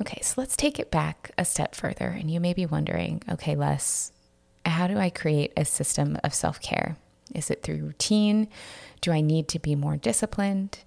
Okay, 0.00 0.20
so 0.22 0.34
let's 0.38 0.56
take 0.56 0.78
it 0.78 0.90
back 0.90 1.30
a 1.36 1.44
step 1.44 1.74
further. 1.74 2.06
And 2.06 2.30
you 2.30 2.40
may 2.40 2.54
be 2.54 2.66
wondering 2.66 3.22
okay, 3.28 3.54
Les, 3.54 4.12
how 4.64 4.86
do 4.86 4.98
I 4.98 5.10
create 5.10 5.52
a 5.56 5.64
system 5.64 6.18
of 6.24 6.34
self 6.34 6.60
care? 6.60 6.96
Is 7.34 7.50
it 7.50 7.62
through 7.62 7.76
routine? 7.76 8.48
Do 9.00 9.12
I 9.12 9.20
need 9.20 9.48
to 9.48 9.58
be 9.58 9.74
more 9.74 9.96
disciplined? 9.96 10.80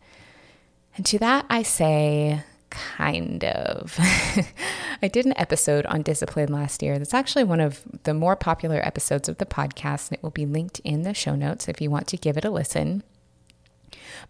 And 0.95 1.05
to 1.07 1.17
that, 1.19 1.45
I 1.49 1.63
say, 1.63 2.43
kind 2.69 3.43
of. 3.45 3.97
I 5.01 5.07
did 5.07 5.25
an 5.25 5.33
episode 5.37 5.85
on 5.87 6.01
discipline 6.01 6.51
last 6.51 6.83
year. 6.83 6.97
That's 6.97 7.13
actually 7.13 7.43
one 7.43 7.59
of 7.59 7.81
the 8.03 8.13
more 8.13 8.35
popular 8.35 8.85
episodes 8.85 9.29
of 9.29 9.37
the 9.37 9.45
podcast, 9.45 10.09
and 10.09 10.17
it 10.17 10.23
will 10.23 10.31
be 10.31 10.45
linked 10.45 10.79
in 10.83 11.03
the 11.03 11.13
show 11.13 11.35
notes 11.35 11.67
if 11.67 11.81
you 11.81 11.89
want 11.89 12.07
to 12.07 12.17
give 12.17 12.37
it 12.37 12.45
a 12.45 12.49
listen. 12.49 13.03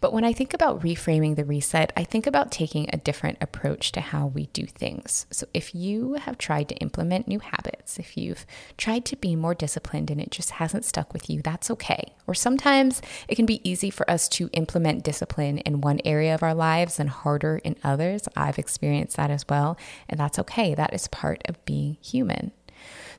But 0.02 0.14
when 0.14 0.24
I 0.24 0.34
think 0.34 0.54
about 0.54 0.82
reframing 0.82 1.36
the 1.36 1.46
reset, 1.46 1.92
I 1.96 2.04
think 2.04 2.28
about 2.28 2.52
taking 2.52 2.90
a 2.92 2.98
different 2.98 3.38
approach 3.42 3.92
to 3.94 4.02
how 4.02 4.28
we 4.28 4.48
do 4.48 4.66
things. 4.66 5.26
So 5.32 5.48
if 5.54 5.74
you 5.74 6.14
have 6.14 6.38
tried 6.38 6.70
to 6.70 6.76
implement 6.76 7.28
new 7.28 7.40
habits, 7.40 8.00
if 8.00 8.18
you've 8.18 8.46
tried 8.78 9.06
to 9.06 9.16
be 9.16 9.36
more 9.36 9.56
disciplined 9.56 10.12
and 10.12 10.20
it 10.22 10.32
just 10.32 10.52
hasn't 10.52 10.86
stuck 10.86 11.14
with 11.14 11.30
you, 11.30 11.42
that's 11.42 11.72
okay. 11.72 12.14
Or 12.28 12.34
sometimes 12.34 13.02
it 13.28 13.36
can 13.36 13.46
be 13.46 13.68
easy 13.70 13.90
for 13.90 14.10
us 14.10 14.28
to 14.30 14.50
implement 14.54 15.04
discipline 15.04 15.60
in 15.60 15.82
one 15.82 16.00
area 16.06 16.34
of 16.34 16.44
our 16.44 16.56
lives 16.56 17.00
and 17.00 17.10
harder 17.10 17.58
in 17.64 17.76
others. 17.84 18.28
I've 18.36 18.60
experienced 18.60 19.18
that 19.18 19.32
as 19.32 19.46
well, 19.48 19.78
and 20.08 20.20
that's 20.20 20.40
okay. 20.40 20.74
That 20.74 20.94
is 20.94 21.08
part 21.08 21.42
of 21.46 21.64
being 21.66 21.98
human. 22.02 22.52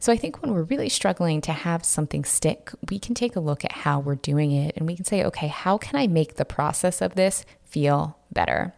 So 0.05 0.13
I 0.13 0.19
think 0.19 0.43
when 0.43 0.53
we're 0.53 0.65
really 0.65 0.91
struggling 0.91 1.41
to 1.41 1.53
have 1.55 1.83
something 1.83 2.27
stick, 2.27 2.71
we 2.91 2.99
can 2.99 3.15
take 3.15 3.37
a 3.37 3.41
look 3.41 3.65
at 3.65 3.73
how 3.73 4.01
we're 4.01 4.17
doing 4.17 4.53
it 4.53 4.77
and 4.77 4.87
we 4.87 4.97
can 4.97 5.07
say, 5.07 5.25
okay, 5.25 5.47
how 5.47 5.79
can 5.79 5.97
I 5.99 6.07
make 6.07 6.35
the 6.35 6.45
process 6.45 7.01
of 7.01 7.15
this 7.15 7.47
feel 7.63 8.19
better? 8.31 8.75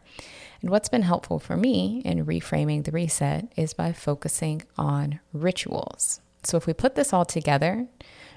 And 0.63 0.71
what's 0.71 0.89
been 0.89 1.03
helpful 1.03 1.41
for 1.41 1.57
me 1.57 2.01
in 2.05 2.25
reframing 2.25 2.85
the 2.85 2.93
reset 2.93 3.53
is 3.57 3.75
by 3.75 3.93
focusing 3.93 4.63
on 4.79 5.19
rituals. 5.33 6.21
So 6.45 6.59
if 6.59 6.69
we 6.69 6.73
put 6.73 6.95
this 6.95 7.13
all 7.13 7.25
together, 7.25 7.89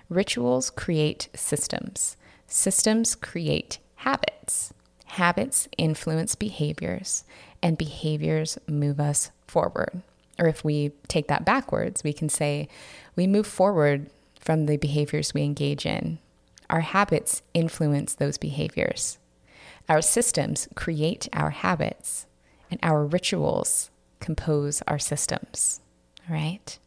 rituals 0.10 0.72
create 0.72 1.29
systems, 1.36 2.17
systems 2.48 3.13
create 3.13 3.77
habits. 3.98 4.74
Habits 5.05 5.67
influence 5.77 6.34
behaviors, 6.34 7.24
and 7.62 7.77
behaviors 7.77 8.58
move 8.67 9.00
us 9.00 9.29
forward. 9.46 10.01
Or 10.39 10.48
if 10.48 10.63
we 10.63 10.93
take 11.08 11.27
that 11.27 11.46
backwards, 11.46 12.03
we 12.03 12.13
can 12.13 12.29
say 12.29 12.67
we 13.15 13.27
move 13.27 13.46
forward 13.46 14.10
from 14.39 14.65
the 14.65 14.77
behaviors 14.77 15.34
we 15.34 15.43
engage 15.43 15.86
in. 15.86 16.17
Our 16.69 16.79
habits 16.79 17.41
influence 17.53 18.15
those 18.15 18.38
behaviors. 18.38 19.17
Our 19.89 20.01
systems 20.01 20.67
create 20.75 21.27
our 21.34 21.50
habits, 21.50 22.25
and 22.72 22.79
our 22.81 23.05
rituals 23.05 23.89
compose 24.19 24.81
our 24.88 25.00
systems. 25.00 25.81
All 26.29 26.36
right? 26.36 26.79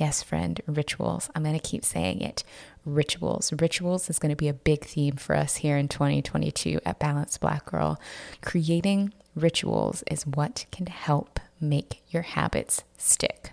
Yes, 0.00 0.22
friend, 0.22 0.58
rituals. 0.66 1.28
I'm 1.34 1.42
going 1.42 1.58
to 1.58 1.60
keep 1.60 1.84
saying 1.84 2.22
it. 2.22 2.42
Rituals. 2.86 3.52
Rituals 3.52 4.08
is 4.08 4.18
going 4.18 4.30
to 4.30 4.36
be 4.36 4.48
a 4.48 4.54
big 4.54 4.82
theme 4.86 5.16
for 5.16 5.36
us 5.36 5.56
here 5.56 5.76
in 5.76 5.88
2022 5.88 6.80
at 6.86 6.98
Balanced 6.98 7.38
Black 7.42 7.66
Girl. 7.66 8.00
Creating 8.40 9.12
rituals 9.34 10.02
is 10.10 10.26
what 10.26 10.64
can 10.72 10.86
help 10.86 11.38
make 11.60 12.02
your 12.08 12.22
habits 12.22 12.82
stick. 12.96 13.52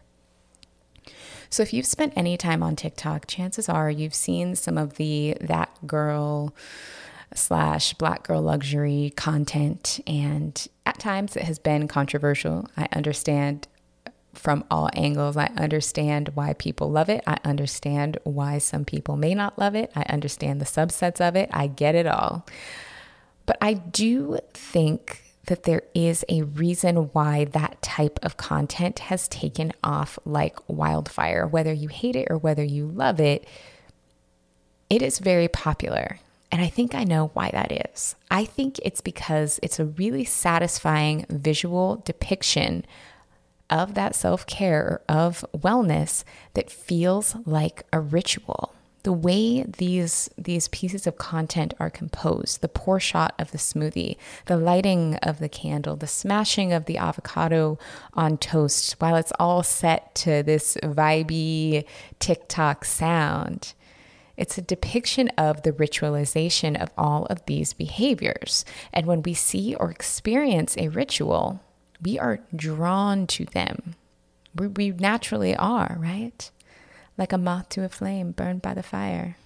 So 1.50 1.64
if 1.64 1.74
you've 1.74 1.86
spent 1.86 2.14
any 2.16 2.38
time 2.38 2.64
on 2.64 2.78
TikTok, 2.78 3.28
chances 3.28 3.68
are 3.68 3.92
you've 3.92 4.16
seen 4.16 4.56
some 4.56 4.78
of 4.78 4.94
the 4.94 5.36
that 5.42 5.86
girl 5.86 6.56
slash 7.34 7.94
black 7.96 8.24
girl 8.24 8.42
luxury 8.42 9.12
content 9.18 10.00
and 10.08 10.66
at 10.86 10.98
times 10.98 11.36
it 11.36 11.44
has 11.44 11.60
been 11.60 11.90
controversial. 11.90 12.70
I 12.78 12.88
understand 12.94 13.68
from 14.38 14.64
all 14.70 14.90
angles. 14.94 15.38
I 15.38 15.52
understand 15.58 16.30
why 16.34 16.54
people 16.54 16.90
love 16.92 17.10
it. 17.10 17.24
I 17.28 17.38
understand 17.44 18.18
why 18.24 18.58
some 18.60 18.86
people 18.86 19.18
may 19.18 19.34
not 19.34 19.60
love 19.60 19.76
it. 19.76 19.92
I 19.96 20.04
understand 20.04 20.62
the 20.62 20.66
subsets 20.66 21.20
of 21.20 21.36
it. 21.36 21.50
I 21.52 21.68
get 21.68 21.96
it 21.96 22.08
all. 22.08 22.46
But 23.46 23.58
I 23.62 23.74
do 23.74 24.40
think 24.54 25.24
that 25.46 25.64
there 25.64 25.84
is 25.96 26.24
a 26.30 26.44
reason 26.44 27.10
why 27.14 27.46
that 27.46 27.82
type 27.82 28.20
of 28.22 28.38
content 28.38 29.00
has 29.00 29.28
taken 29.28 29.72
off 29.84 30.20
like 30.26 30.58
wildfire. 30.68 31.48
Whether 31.48 31.74
you 31.74 31.88
hate 31.88 32.16
it 32.16 32.28
or 32.30 32.38
whether 32.38 32.64
you 32.64 32.86
love 32.86 33.20
it, 33.20 33.48
it 34.90 35.02
is 35.02 35.20
very 35.20 35.48
popular. 35.48 36.20
And 36.52 36.62
I 36.62 36.68
think 36.68 36.96
I 36.96 37.04
know 37.04 37.32
why 37.34 37.50
that 37.52 37.92
is. 37.92 38.16
I 38.32 38.46
think 38.46 38.80
it's 38.84 39.02
because 39.02 39.60
it's 39.64 39.80
a 39.80 39.86
really 39.86 40.24
satisfying 40.24 41.26
visual 41.30 42.02
depiction 42.06 42.86
of 43.70 43.94
that 43.94 44.16
self 44.16 44.46
care, 44.46 45.02
of 45.10 45.46
wellness 45.56 46.24
that 46.54 46.72
feels 46.72 47.36
like 47.46 47.84
a 47.92 48.00
ritual. 48.00 48.74
The 49.04 49.14
way 49.14 49.64
these 49.64 50.30
these 50.38 50.68
pieces 50.68 51.08
of 51.08 51.18
content 51.18 51.74
are 51.80 51.90
composed 51.90 52.60
the 52.60 52.68
pour 52.68 53.00
shot 53.00 53.34
of 53.40 53.52
the 53.52 53.58
smoothie 53.58 54.18
the 54.48 54.58
lighting 54.58 55.16
of 55.24 55.40
the 55.40 55.48
candle 55.48 55.96
the 55.96 56.08
smashing 56.08 56.74
of 56.74 56.86
the 56.86 56.98
avocado 56.98 57.80
on 58.16 58.38
toast 58.38 59.00
while 59.00 59.16
it's 59.16 59.32
all 59.40 59.64
set 59.64 60.14
to 60.16 60.44
this 60.44 60.76
vibey 60.84 61.86
tiktok 62.20 62.84
sound 62.84 63.76
it's 64.38 64.58
a 64.58 64.62
depiction 64.62 65.30
of 65.30 65.64
the 65.64 65.72
ritualization 65.72 66.80
of 66.80 66.92
all 66.96 67.26
of 67.26 67.44
these 67.48 67.74
behaviors. 67.74 68.64
And 68.94 69.08
when 69.08 69.24
we 69.24 69.34
see 69.34 69.74
or 69.74 69.90
experience 69.90 70.78
a 70.78 70.90
ritual 70.90 71.60
we 72.04 72.18
are 72.20 72.40
drawn 72.56 73.28
to 73.28 73.46
them 73.46 73.96
we, 74.56 74.68
we 74.68 74.90
naturally 74.92 75.56
are 75.56 75.98
right 76.00 76.50
like 77.18 77.34
a 77.34 77.38
moth 77.38 77.70
to 77.70 77.84
a 77.84 77.90
flame 77.90 78.32
burned 78.32 78.62
by 78.62 78.74
the 78.74 78.84
fire. 78.84 79.38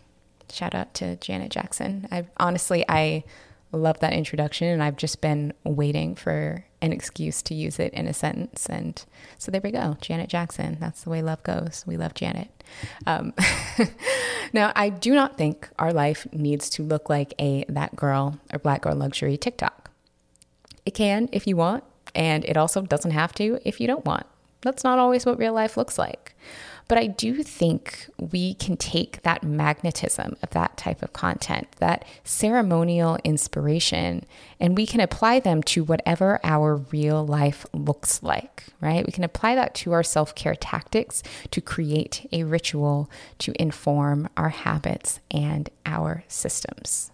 Shout 0.52 0.76
out 0.76 0.94
to 0.96 1.16
Janet 1.18 1.52
Jackson. 1.52 2.08
I 2.12 2.28
honestly 2.38 2.84
I 2.90 3.24
love 3.72 4.00
that 4.00 4.12
introduction 4.12 4.68
and 4.68 4.84
I've 4.84 4.98
just 4.98 5.22
been 5.22 5.54
waiting 5.64 6.14
for 6.14 6.66
an 6.82 6.92
excuse 6.92 7.42
to 7.44 7.54
use 7.54 7.80
it 7.80 7.94
in 7.94 8.06
a 8.06 8.14
sentence 8.14 8.66
and 8.66 9.04
so 9.38 9.50
there 9.50 9.62
we 9.64 9.72
go. 9.72 9.96
Janet 10.02 10.30
Jackson. 10.30 10.78
That's 10.80 11.04
the 11.04 11.10
way 11.10 11.22
love 11.22 11.42
goes. 11.44 11.86
We 11.88 11.96
love 11.96 12.14
Janet. 12.14 12.50
Um, 13.08 13.34
now 14.54 14.74
I 14.76 14.90
do 14.90 15.14
not 15.14 15.38
think 15.38 15.70
our 15.80 15.94
life 15.94 16.28
needs 16.34 16.70
to 16.72 16.84
look 16.84 17.10
like 17.10 17.34
a 17.40 17.64
that 17.70 17.96
girl 17.96 18.38
or 18.52 18.60
black 18.60 18.82
girl 18.82 18.96
luxury 18.96 19.38
TikTok. 19.38 19.90
It 20.86 20.92
can 20.92 21.30
if 21.32 21.48
you 21.48 21.56
want 21.56 21.86
and 22.16 22.46
it 22.46 22.58
also 22.58 22.82
doesn't 22.82 23.12
have 23.12 23.34
to 23.36 23.60
if 23.66 23.80
you 23.80 23.88
don't 23.88 24.06
want. 24.06 24.26
That's 24.62 24.84
not 24.84 25.00
always 25.00 25.26
what 25.26 25.40
real 25.40 25.54
life 25.54 25.76
looks 25.78 25.98
like. 25.98 26.36
But 26.88 26.98
I 26.98 27.08
do 27.08 27.42
think 27.42 28.10
we 28.20 28.54
can 28.56 28.76
take 28.76 29.22
that 29.22 29.44
magnetism 29.44 30.36
of 30.44 30.50
that 30.50 30.76
type 30.76 31.02
of 31.02 31.14
content, 31.14 31.70
that 31.80 32.04
ceremonial 32.26 33.18
inspiration, 33.24 34.26
and 34.60 34.76
we 34.76 34.86
can 34.86 35.00
apply 35.00 35.40
them 35.40 35.64
to 35.64 35.86
whatever 35.86 36.42
our 36.44 36.76
real 36.76 37.26
life 37.26 37.66
looks 37.72 38.22
like, 38.22 38.66
right? 38.82 39.06
We 39.06 39.14
can 39.14 39.24
apply 39.24 39.56
that 39.56 39.74
to 39.76 39.94
our 39.94 40.04
self 40.04 40.36
care 40.36 40.56
tactics 40.56 41.24
to 41.52 41.62
create 41.62 42.28
a 42.34 42.44
ritual 42.44 43.10
to 43.40 43.54
inform 43.58 44.28
our 44.36 44.50
habits 44.50 45.22
and 45.32 45.70
our 45.86 46.26
systems. 46.28 47.10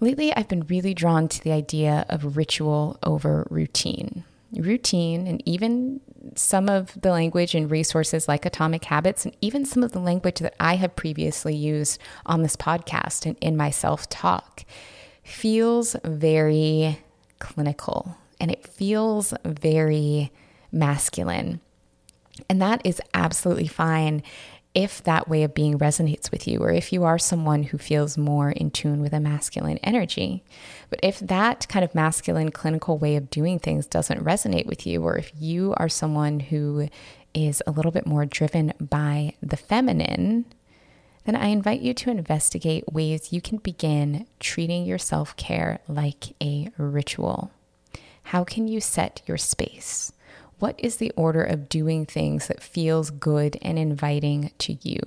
Lately, 0.00 0.34
I've 0.34 0.48
been 0.48 0.66
really 0.66 0.94
drawn 0.94 1.28
to 1.28 1.42
the 1.42 1.52
idea 1.52 2.04
of 2.08 2.36
ritual 2.36 2.98
over 3.02 3.46
routine. 3.50 4.24
Routine, 4.52 5.26
and 5.26 5.42
even 5.46 6.00
some 6.36 6.68
of 6.68 7.00
the 7.00 7.10
language 7.10 7.54
and 7.54 7.70
resources 7.70 8.28
like 8.28 8.46
Atomic 8.46 8.84
Habits, 8.84 9.24
and 9.24 9.36
even 9.40 9.64
some 9.64 9.82
of 9.82 9.92
the 9.92 9.98
language 9.98 10.38
that 10.40 10.54
I 10.60 10.76
have 10.76 10.96
previously 10.96 11.54
used 11.54 12.00
on 12.26 12.42
this 12.42 12.56
podcast 12.56 13.26
and 13.26 13.36
in 13.40 13.56
my 13.56 13.70
self 13.70 14.08
talk, 14.08 14.64
feels 15.22 15.96
very 16.04 16.98
clinical 17.38 18.16
and 18.40 18.50
it 18.50 18.66
feels 18.66 19.32
very 19.44 20.30
masculine. 20.70 21.60
And 22.48 22.60
that 22.60 22.80
is 22.84 23.00
absolutely 23.14 23.68
fine 23.68 24.22
if 24.74 25.02
that 25.04 25.28
way 25.28 25.44
of 25.44 25.54
being 25.54 25.78
resonates 25.78 26.30
with 26.30 26.48
you, 26.48 26.58
or 26.58 26.72
if 26.72 26.92
you 26.92 27.04
are 27.04 27.18
someone 27.18 27.62
who 27.62 27.78
feels 27.78 28.18
more 28.18 28.50
in 28.50 28.70
tune 28.70 29.00
with 29.00 29.12
a 29.12 29.20
masculine 29.20 29.78
energy. 29.78 30.42
But 30.90 30.98
if 31.02 31.20
that 31.20 31.68
kind 31.68 31.84
of 31.84 31.94
masculine 31.94 32.50
clinical 32.50 32.98
way 32.98 33.14
of 33.14 33.30
doing 33.30 33.60
things 33.60 33.86
doesn't 33.86 34.24
resonate 34.24 34.66
with 34.66 34.84
you, 34.86 35.02
or 35.04 35.16
if 35.16 35.30
you 35.38 35.74
are 35.76 35.88
someone 35.88 36.40
who 36.40 36.88
is 37.34 37.62
a 37.66 37.70
little 37.70 37.92
bit 37.92 38.06
more 38.06 38.26
driven 38.26 38.72
by 38.80 39.34
the 39.40 39.56
feminine, 39.56 40.44
then 41.24 41.36
I 41.36 41.46
invite 41.46 41.80
you 41.80 41.94
to 41.94 42.10
investigate 42.10 42.92
ways 42.92 43.32
you 43.32 43.40
can 43.40 43.58
begin 43.58 44.26
treating 44.40 44.84
your 44.84 44.98
self 44.98 45.36
care 45.36 45.78
like 45.88 46.34
a 46.42 46.70
ritual. 46.76 47.52
How 48.24 48.42
can 48.42 48.66
you 48.66 48.80
set 48.80 49.22
your 49.26 49.38
space? 49.38 50.12
What 50.58 50.74
is 50.78 50.96
the 50.96 51.12
order 51.16 51.42
of 51.42 51.68
doing 51.68 52.06
things 52.06 52.46
that 52.46 52.62
feels 52.62 53.10
good 53.10 53.58
and 53.62 53.78
inviting 53.78 54.52
to 54.58 54.76
you? 54.82 55.00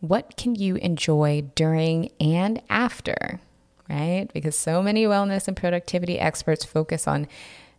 What 0.00 0.36
can 0.36 0.54
you 0.54 0.76
enjoy 0.76 1.44
during 1.54 2.10
and 2.20 2.62
after, 2.70 3.40
right? 3.88 4.28
Because 4.32 4.56
so 4.56 4.82
many 4.82 5.04
wellness 5.04 5.46
and 5.46 5.56
productivity 5.56 6.18
experts 6.18 6.64
focus 6.64 7.06
on 7.06 7.28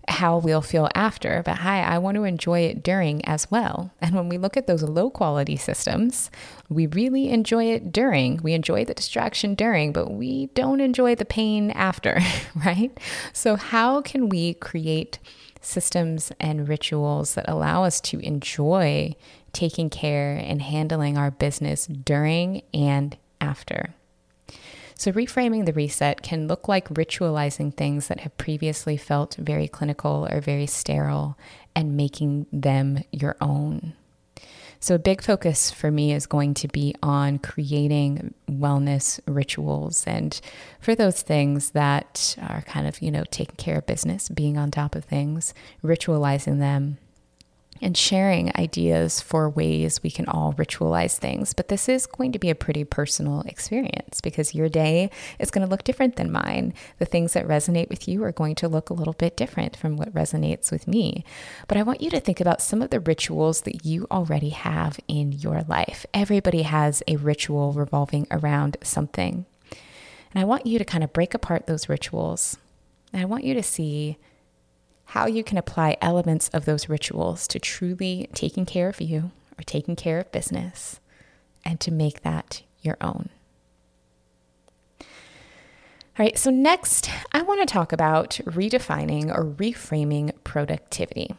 how 0.07 0.37
we'll 0.37 0.61
feel 0.61 0.89
after, 0.95 1.41
but 1.43 1.57
hi, 1.57 1.81
I 1.81 1.97
want 1.97 2.15
to 2.15 2.23
enjoy 2.23 2.61
it 2.61 2.83
during 2.83 3.23
as 3.25 3.49
well. 3.51 3.91
And 4.01 4.15
when 4.15 4.29
we 4.29 4.37
look 4.37 4.57
at 4.57 4.67
those 4.67 4.83
low 4.83 5.09
quality 5.09 5.55
systems, 5.55 6.31
we 6.69 6.87
really 6.87 7.29
enjoy 7.29 7.65
it 7.65 7.91
during. 7.91 8.37
We 8.37 8.53
enjoy 8.53 8.85
the 8.85 8.93
distraction 8.93 9.55
during, 9.55 9.93
but 9.93 10.11
we 10.11 10.47
don't 10.47 10.81
enjoy 10.81 11.15
the 11.15 11.25
pain 11.25 11.71
after, 11.71 12.19
right? 12.55 12.91
So, 13.33 13.55
how 13.55 14.01
can 14.01 14.29
we 14.29 14.55
create 14.55 15.19
systems 15.61 16.31
and 16.39 16.67
rituals 16.67 17.35
that 17.35 17.47
allow 17.47 17.83
us 17.83 18.01
to 18.01 18.19
enjoy 18.19 19.15
taking 19.53 19.89
care 19.89 20.35
and 20.35 20.61
handling 20.61 21.17
our 21.17 21.31
business 21.31 21.87
during 21.87 22.61
and 22.73 23.17
after. 23.39 23.93
So, 24.95 25.11
reframing 25.11 25.65
the 25.65 25.73
reset 25.73 26.21
can 26.21 26.47
look 26.47 26.67
like 26.67 26.87
ritualizing 26.89 27.75
things 27.75 28.07
that 28.07 28.19
have 28.19 28.37
previously 28.37 28.97
felt 28.97 29.35
very 29.35 29.67
clinical 29.67 30.27
or 30.29 30.41
very 30.41 30.67
sterile 30.67 31.37
and 31.75 31.97
making 31.97 32.45
them 32.51 33.03
your 33.11 33.35
own. 33.41 33.93
So, 34.83 34.95
a 34.95 34.99
big 34.99 35.21
focus 35.21 35.69
for 35.69 35.91
me 35.91 36.11
is 36.11 36.25
going 36.25 36.55
to 36.55 36.67
be 36.67 36.95
on 37.03 37.37
creating 37.37 38.33
wellness 38.49 39.19
rituals. 39.27 40.07
And 40.07 40.41
for 40.79 40.95
those 40.95 41.21
things 41.21 41.69
that 41.71 42.35
are 42.41 42.63
kind 42.63 42.87
of, 42.87 42.99
you 42.99 43.11
know, 43.11 43.23
taking 43.29 43.57
care 43.57 43.77
of 43.77 43.85
business, 43.85 44.27
being 44.27 44.57
on 44.57 44.71
top 44.71 44.95
of 44.95 45.05
things, 45.05 45.53
ritualizing 45.83 46.57
them, 46.57 46.97
and 47.81 47.97
sharing 47.97 48.55
ideas 48.55 49.19
for 49.19 49.49
ways 49.49 50.03
we 50.03 50.11
can 50.11 50.27
all 50.27 50.53
ritualize 50.53 51.17
things. 51.17 51.53
But 51.53 51.67
this 51.67 51.89
is 51.89 52.05
going 52.05 52.31
to 52.33 52.39
be 52.39 52.49
a 52.49 52.55
pretty 52.55 52.83
personal 52.83 53.41
experience 53.41 54.21
because 54.21 54.53
your 54.53 54.69
day 54.69 55.09
is 55.39 55.51
going 55.51 55.65
to 55.65 55.69
look 55.69 55.83
different 55.83 56.15
than 56.15 56.31
mine. 56.31 56.73
The 56.99 57.05
things 57.05 57.33
that 57.33 57.47
resonate 57.47 57.89
with 57.89 58.07
you 58.07 58.23
are 58.23 58.31
going 58.31 58.55
to 58.55 58.67
look 58.67 58.89
a 58.89 58.93
little 58.93 59.13
bit 59.13 59.35
different 59.35 59.75
from 59.75 59.97
what 59.97 60.13
resonates 60.13 60.71
with 60.71 60.87
me. 60.87 61.25
But 61.67 61.77
I 61.77 61.83
want 61.83 62.01
you 62.01 62.09
to 62.11 62.19
think 62.19 62.39
about 62.39 62.61
some 62.61 62.81
of 62.81 62.91
the 62.91 62.99
rituals 62.99 63.61
that 63.61 63.85
you 63.85 64.05
already 64.11 64.49
have 64.49 64.99
in 65.07 65.31
your 65.31 65.63
life. 65.63 66.05
Everybody 66.13 66.61
has 66.61 67.01
a 67.07 67.15
ritual 67.15 67.73
revolving 67.73 68.27
around 68.29 68.77
something. 68.83 69.45
And 70.33 70.41
I 70.41 70.45
want 70.45 70.65
you 70.65 70.77
to 70.77 70.85
kind 70.85 71.03
of 71.03 71.13
break 71.13 71.33
apart 71.33 71.67
those 71.67 71.89
rituals. 71.89 72.57
And 73.11 73.21
I 73.21 73.25
want 73.25 73.43
you 73.43 73.53
to 73.53 73.63
see 73.63 74.17
how 75.11 75.27
you 75.27 75.43
can 75.43 75.57
apply 75.57 75.97
elements 75.99 76.47
of 76.53 76.63
those 76.63 76.87
rituals 76.87 77.45
to 77.45 77.59
truly 77.59 78.29
taking 78.33 78.65
care 78.65 78.87
of 78.87 79.01
you 79.01 79.29
or 79.59 79.63
taking 79.65 79.93
care 79.93 80.19
of 80.19 80.31
business 80.31 81.01
and 81.65 81.81
to 81.81 81.91
make 81.91 82.21
that 82.21 82.61
your 82.81 82.95
own. 83.01 83.27
All 85.01 85.07
right, 86.17 86.37
so 86.37 86.49
next, 86.49 87.09
I 87.33 87.41
want 87.41 87.59
to 87.59 87.65
talk 87.65 87.91
about 87.91 88.39
redefining 88.45 89.27
or 89.27 89.43
reframing 89.43 90.31
productivity. 90.45 91.35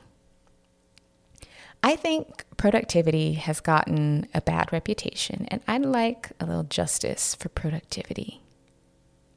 I 1.82 1.96
think 1.96 2.44
productivity 2.58 3.32
has 3.34 3.60
gotten 3.60 4.28
a 4.34 4.42
bad 4.42 4.70
reputation, 4.70 5.46
and 5.48 5.62
I'd 5.66 5.86
like 5.86 6.30
a 6.38 6.44
little 6.44 6.64
justice 6.64 7.34
for 7.34 7.48
productivity. 7.48 8.41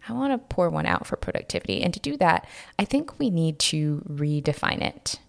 I 0.07 0.13
want 0.13 0.33
to 0.33 0.55
pour 0.55 0.69
one 0.69 0.85
out 0.85 1.07
for 1.07 1.15
productivity. 1.15 1.81
And 1.81 1.93
to 1.93 1.99
do 1.99 2.17
that, 2.17 2.47
I 2.77 2.85
think 2.85 3.17
we 3.19 3.29
need 3.29 3.59
to 3.59 4.03
redefine 4.07 4.81
it. 4.81 5.19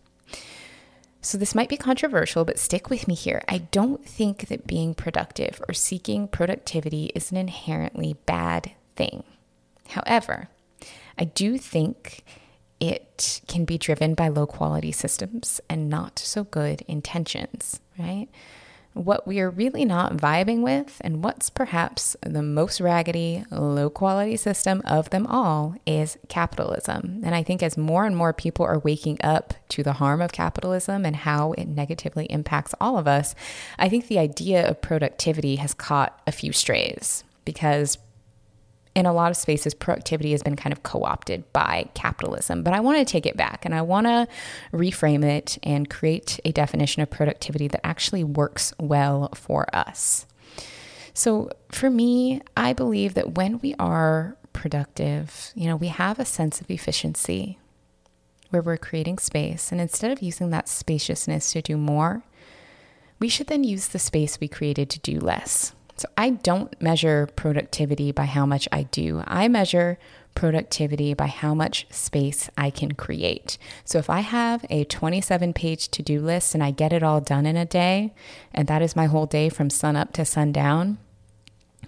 So, 1.22 1.36
this 1.38 1.56
might 1.56 1.68
be 1.68 1.76
controversial, 1.76 2.44
but 2.44 2.58
stick 2.58 2.88
with 2.88 3.08
me 3.08 3.14
here. 3.14 3.42
I 3.48 3.58
don't 3.58 4.06
think 4.06 4.46
that 4.46 4.66
being 4.66 4.94
productive 4.94 5.60
or 5.66 5.74
seeking 5.74 6.28
productivity 6.28 7.06
is 7.16 7.32
an 7.32 7.36
inherently 7.36 8.16
bad 8.26 8.72
thing. 8.94 9.24
However, 9.88 10.48
I 11.18 11.24
do 11.24 11.58
think 11.58 12.24
it 12.78 13.40
can 13.48 13.64
be 13.64 13.78
driven 13.78 14.14
by 14.14 14.28
low 14.28 14.46
quality 14.46 14.92
systems 14.92 15.60
and 15.68 15.88
not 15.88 16.18
so 16.18 16.44
good 16.44 16.82
intentions, 16.86 17.80
right? 17.98 18.28
What 18.96 19.26
we 19.26 19.40
are 19.40 19.50
really 19.50 19.85
not 19.85 20.16
vibing 20.16 20.62
with, 20.62 21.00
and 21.02 21.22
what's 21.22 21.50
perhaps 21.50 22.16
the 22.22 22.42
most 22.42 22.80
raggedy, 22.80 23.44
low 23.50 23.90
quality 23.90 24.37
system 24.37 24.82
of 24.85 25.11
them 25.11 25.26
all, 25.26 25.74
is 25.87 26.18
capitalism. 26.28 27.20
And 27.24 27.35
I 27.35 27.42
think 27.42 27.62
as 27.62 27.76
more 27.76 28.04
and 28.04 28.16
more 28.16 28.32
people 28.32 28.64
are 28.64 28.78
waking 28.78 29.18
up 29.22 29.54
to 29.70 29.82
the 29.82 29.94
harm 29.94 30.22
of 30.22 30.32
capitalism 30.32 31.04
and 31.04 31.14
how 31.16 31.52
it 31.52 31.66
negatively 31.66 32.26
impacts 32.26 32.74
all 32.80 32.98
of 32.98 33.06
us, 33.06 33.35
I 33.78 33.88
think 33.88 34.09
the 34.09 34.18
idea 34.18 34.66
of 34.66 34.82
productivity 34.82 35.56
has 35.56 35.74
caught 35.74 36.20
a 36.26 36.32
few 36.32 36.52
strays 36.52 37.22
because 37.44 37.98
in 38.96 39.04
a 39.04 39.12
lot 39.12 39.30
of 39.30 39.37
spaces, 39.37 39.74
productivity 39.74 40.32
has 40.32 40.42
been 40.42 40.56
kind 40.56 40.72
of 40.72 40.82
co 40.82 41.04
opted 41.04 41.52
by 41.52 41.87
capitalism. 41.92 42.62
But 42.62 42.72
I 42.72 42.80
want 42.80 42.98
to 42.98 43.04
take 43.04 43.26
it 43.26 43.37
back 43.37 43.66
and 43.66 43.74
I 43.74 43.82
want 43.82 44.06
to 44.06 44.26
reframe 44.72 45.22
it 45.22 45.59
and 45.62 45.88
create 45.88 46.40
a 46.46 46.50
definition 46.50 47.02
of 47.02 47.11
productivity 47.11 47.68
that 47.68 47.87
actually 47.87 48.24
works 48.24 48.72
well 48.80 49.28
for 49.35 49.66
us. 49.76 50.24
So 51.12 51.50
for 51.70 51.90
me, 51.90 52.40
I 52.56 52.72
believe 52.72 53.12
that 53.14 53.35
when 53.37 53.59
we 53.59 53.74
are 53.78 54.38
productive, 54.54 55.52
you 55.54 55.66
know, 55.66 55.76
we 55.76 55.88
have 55.88 56.18
a 56.18 56.24
sense 56.24 56.62
of 56.62 56.70
efficiency 56.70 57.59
where 58.48 58.62
we're 58.62 58.78
creating 58.78 59.18
space. 59.18 59.72
And 59.72 59.78
instead 59.78 60.11
of 60.11 60.22
using 60.22 60.48
that 60.50 60.70
spaciousness 60.70 61.52
to 61.52 61.61
do 61.61 61.76
more, 61.76 62.22
we 63.18 63.28
should 63.28 63.48
then 63.48 63.62
use 63.62 63.88
the 63.88 63.98
space 63.98 64.40
we 64.40 64.48
created 64.48 64.88
to 64.88 65.00
do 65.00 65.20
less. 65.20 65.74
So 65.96 66.09
I 66.16 66.30
don't 66.30 66.80
measure 66.80 67.28
productivity 67.37 68.12
by 68.12 68.26
how 68.26 68.44
much 68.46 68.68
I 68.70 68.85
do. 68.85 69.22
I 69.26 69.48
measure 69.48 69.98
productivity 70.35 71.14
by 71.14 71.26
how 71.26 71.54
much 71.54 71.87
space 71.90 72.50
I 72.56 72.70
can 72.70 72.92
create. 72.92 73.56
So 73.85 73.98
if 73.98 74.11
I 74.11 74.20
have 74.20 74.64
a 74.68 74.85
27 74.85 75.54
page 75.54 75.88
to 75.88 76.02
do 76.02 76.20
list 76.20 76.54
and 76.54 76.62
I 76.62 76.70
get 76.70 76.92
it 76.92 77.02
all 77.02 77.20
done 77.20 77.46
in 77.46 77.56
a 77.56 77.64
day, 77.64 78.14
and 78.52 78.68
that 78.68 78.82
is 78.82 78.94
my 78.94 79.06
whole 79.06 79.26
day 79.26 79.48
from 79.48 79.70
sun 79.70 79.96
up 79.96 80.12
to 80.12 80.24
sundown, 80.24 80.98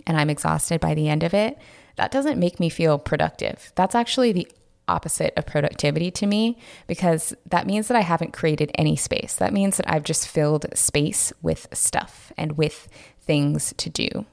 and 0.06 0.16
I'm 0.16 0.30
exhausted 0.30 0.80
by 0.80 0.94
the 0.94 1.08
end 1.08 1.22
of 1.22 1.34
it, 1.34 1.58
that 1.96 2.10
doesn't 2.10 2.38
make 2.38 2.58
me 2.58 2.70
feel 2.70 2.98
productive. 2.98 3.72
That's 3.74 3.94
actually 3.94 4.32
the 4.32 4.48
opposite 4.88 5.34
of 5.36 5.44
productivity 5.44 6.10
to 6.10 6.26
me 6.26 6.58
because 6.86 7.34
that 7.50 7.66
means 7.66 7.88
that 7.88 7.96
I 7.96 8.00
haven't 8.00 8.32
created 8.32 8.70
any 8.74 8.96
space. 8.96 9.34
That 9.34 9.52
means 9.52 9.76
that 9.76 9.90
I've 9.90 10.04
just 10.04 10.26
filled 10.26 10.64
space 10.74 11.32
with 11.42 11.68
stuff 11.72 12.32
and 12.38 12.56
with 12.56 12.88
things 13.28 13.72
to 13.76 13.90
do. 13.90 14.26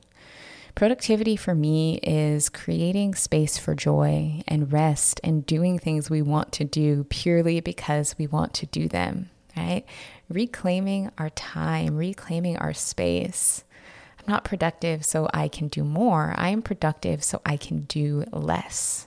Productivity 0.74 1.36
for 1.36 1.54
me 1.54 2.00
is 2.02 2.50
creating 2.50 3.14
space 3.16 3.58
for 3.58 3.76
joy 3.76 4.42
and 4.48 4.74
rest 4.74 5.22
and 5.24 5.46
doing 5.46 5.78
things 5.78 6.10
we 6.10 6.22
want 6.22 6.52
to 6.54 6.64
do 6.64 7.04
purely 7.06 7.60
because 7.60 8.16
we 8.18 8.26
want 8.26 8.54
to 8.56 8.66
do 8.66 8.88
them, 8.88 9.30
right? 9.56 9.86
Reclaiming 10.28 11.12
our 11.18 11.30
time, 11.30 11.96
reclaiming 11.96 12.58
our 12.58 12.74
space. 12.74 13.64
I'm 14.20 14.32
not 14.32 14.44
productive 14.44 15.06
so 15.06 15.30
I 15.34 15.50
can 15.50 15.68
do 15.68 15.84
more. 15.84 16.34
I 16.36 16.50
am 16.50 16.62
productive 16.62 17.24
so 17.24 17.42
I 17.46 17.58
can 17.58 17.82
do 17.82 18.24
less. 18.32 19.05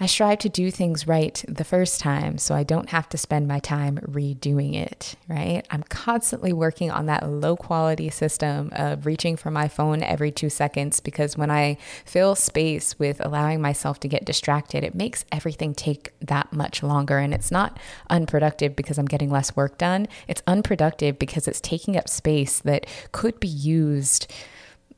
I 0.00 0.06
strive 0.06 0.38
to 0.40 0.48
do 0.48 0.72
things 0.72 1.06
right 1.06 1.44
the 1.46 1.62
first 1.62 2.00
time 2.00 2.36
so 2.36 2.54
I 2.54 2.64
don't 2.64 2.90
have 2.90 3.08
to 3.10 3.18
spend 3.18 3.46
my 3.46 3.60
time 3.60 3.98
redoing 3.98 4.74
it, 4.74 5.14
right? 5.28 5.64
I'm 5.70 5.84
constantly 5.84 6.52
working 6.52 6.90
on 6.90 7.06
that 7.06 7.28
low 7.28 7.54
quality 7.56 8.10
system 8.10 8.70
of 8.72 9.06
reaching 9.06 9.36
for 9.36 9.52
my 9.52 9.68
phone 9.68 10.02
every 10.02 10.32
two 10.32 10.50
seconds 10.50 10.98
because 10.98 11.38
when 11.38 11.48
I 11.48 11.78
fill 12.04 12.34
space 12.34 12.98
with 12.98 13.24
allowing 13.24 13.60
myself 13.60 14.00
to 14.00 14.08
get 14.08 14.24
distracted, 14.24 14.82
it 14.82 14.96
makes 14.96 15.24
everything 15.30 15.74
take 15.74 16.12
that 16.20 16.52
much 16.52 16.82
longer. 16.82 17.18
And 17.18 17.32
it's 17.32 17.52
not 17.52 17.78
unproductive 18.10 18.74
because 18.74 18.98
I'm 18.98 19.06
getting 19.06 19.30
less 19.30 19.54
work 19.54 19.78
done, 19.78 20.08
it's 20.26 20.42
unproductive 20.48 21.20
because 21.20 21.46
it's 21.46 21.60
taking 21.60 21.96
up 21.96 22.08
space 22.08 22.58
that 22.60 22.86
could 23.12 23.38
be 23.38 23.48
used 23.48 24.32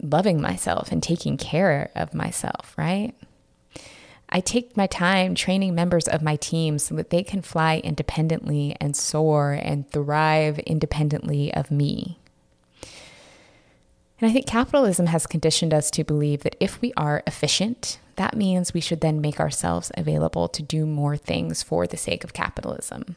loving 0.02 0.40
myself 0.40 0.90
and 0.90 1.02
taking 1.02 1.36
care 1.36 1.90
of 1.94 2.14
myself, 2.14 2.74
right? 2.78 3.14
I 4.36 4.40
take 4.40 4.76
my 4.76 4.86
time 4.86 5.34
training 5.34 5.74
members 5.74 6.06
of 6.06 6.20
my 6.20 6.36
team 6.36 6.78
so 6.78 6.94
that 6.96 7.08
they 7.08 7.22
can 7.22 7.40
fly 7.40 7.78
independently 7.82 8.76
and 8.78 8.94
soar 8.94 9.52
and 9.54 9.90
thrive 9.90 10.58
independently 10.58 11.54
of 11.54 11.70
me. 11.70 12.18
And 14.20 14.28
I 14.28 14.32
think 14.34 14.46
capitalism 14.46 15.06
has 15.06 15.26
conditioned 15.26 15.72
us 15.72 15.90
to 15.92 16.04
believe 16.04 16.42
that 16.42 16.54
if 16.60 16.82
we 16.82 16.92
are 16.98 17.22
efficient, 17.26 17.98
that 18.16 18.36
means 18.36 18.74
we 18.74 18.80
should 18.82 19.00
then 19.00 19.22
make 19.22 19.40
ourselves 19.40 19.90
available 19.96 20.48
to 20.48 20.62
do 20.62 20.84
more 20.84 21.16
things 21.16 21.62
for 21.62 21.86
the 21.86 21.96
sake 21.96 22.22
of 22.22 22.34
capitalism. 22.34 23.16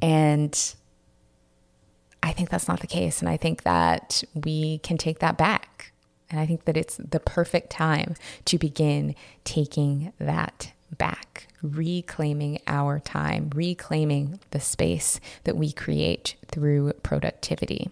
And 0.00 0.74
I 2.22 2.32
think 2.32 2.48
that's 2.48 2.66
not 2.66 2.80
the 2.80 2.86
case. 2.86 3.20
And 3.20 3.28
I 3.28 3.36
think 3.36 3.64
that 3.64 4.24
we 4.34 4.78
can 4.78 4.96
take 4.96 5.18
that 5.18 5.36
back. 5.36 5.92
And 6.30 6.40
I 6.40 6.46
think 6.46 6.64
that 6.64 6.76
it's 6.76 6.96
the 6.96 7.20
perfect 7.20 7.70
time 7.70 8.14
to 8.46 8.58
begin 8.58 9.14
taking 9.44 10.12
that 10.18 10.72
back, 10.96 11.48
reclaiming 11.62 12.60
our 12.66 13.00
time, 13.00 13.50
reclaiming 13.54 14.40
the 14.50 14.60
space 14.60 15.20
that 15.44 15.56
we 15.56 15.72
create 15.72 16.36
through 16.48 16.92
productivity. 17.02 17.90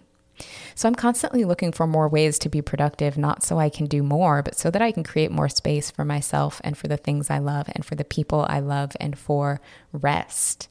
So 0.75 0.87
I'm 0.87 0.95
constantly 0.95 1.45
looking 1.45 1.71
for 1.71 1.85
more 1.85 2.09
ways 2.09 2.39
to 2.39 2.49
be 2.49 2.61
productive, 2.61 3.17
not 3.17 3.43
so 3.43 3.59
I 3.59 3.69
can 3.69 3.85
do 3.85 4.01
more, 4.01 4.41
but 4.41 4.57
so 4.57 4.71
that 4.71 4.81
I 4.81 4.91
can 4.91 5.03
create 5.03 5.31
more 5.31 5.49
space 5.49 5.91
for 5.91 6.03
myself 6.03 6.59
and 6.63 6.77
for 6.77 6.87
the 6.87 6.97
things 6.97 7.29
I 7.29 7.37
love 7.37 7.69
and 7.73 7.85
for 7.85 7.95
the 7.95 8.03
people 8.03 8.45
I 8.49 8.59
love 8.59 8.97
and 8.99 9.17
for 9.17 9.61
rest. 9.91 10.69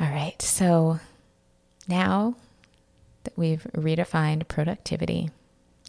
All 0.00 0.08
right, 0.08 0.40
so 0.40 0.98
now 1.86 2.34
that 3.24 3.36
we've 3.36 3.66
redefined 3.76 4.48
productivity, 4.48 5.30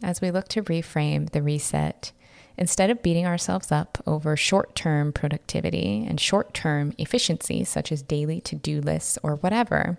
as 0.02 0.20
we 0.20 0.30
look 0.30 0.48
to 0.48 0.62
reframe 0.62 1.30
the 1.30 1.42
reset, 1.42 2.12
instead 2.56 2.90
of 2.90 3.02
beating 3.02 3.26
ourselves 3.26 3.72
up 3.72 3.98
over 4.06 4.36
short 4.36 4.74
term 4.74 5.12
productivity 5.12 6.04
and 6.06 6.20
short 6.20 6.54
term 6.54 6.92
efficiency, 6.98 7.64
such 7.64 7.92
as 7.92 8.02
daily 8.02 8.40
to 8.42 8.56
do 8.56 8.80
lists 8.80 9.18
or 9.22 9.36
whatever, 9.36 9.98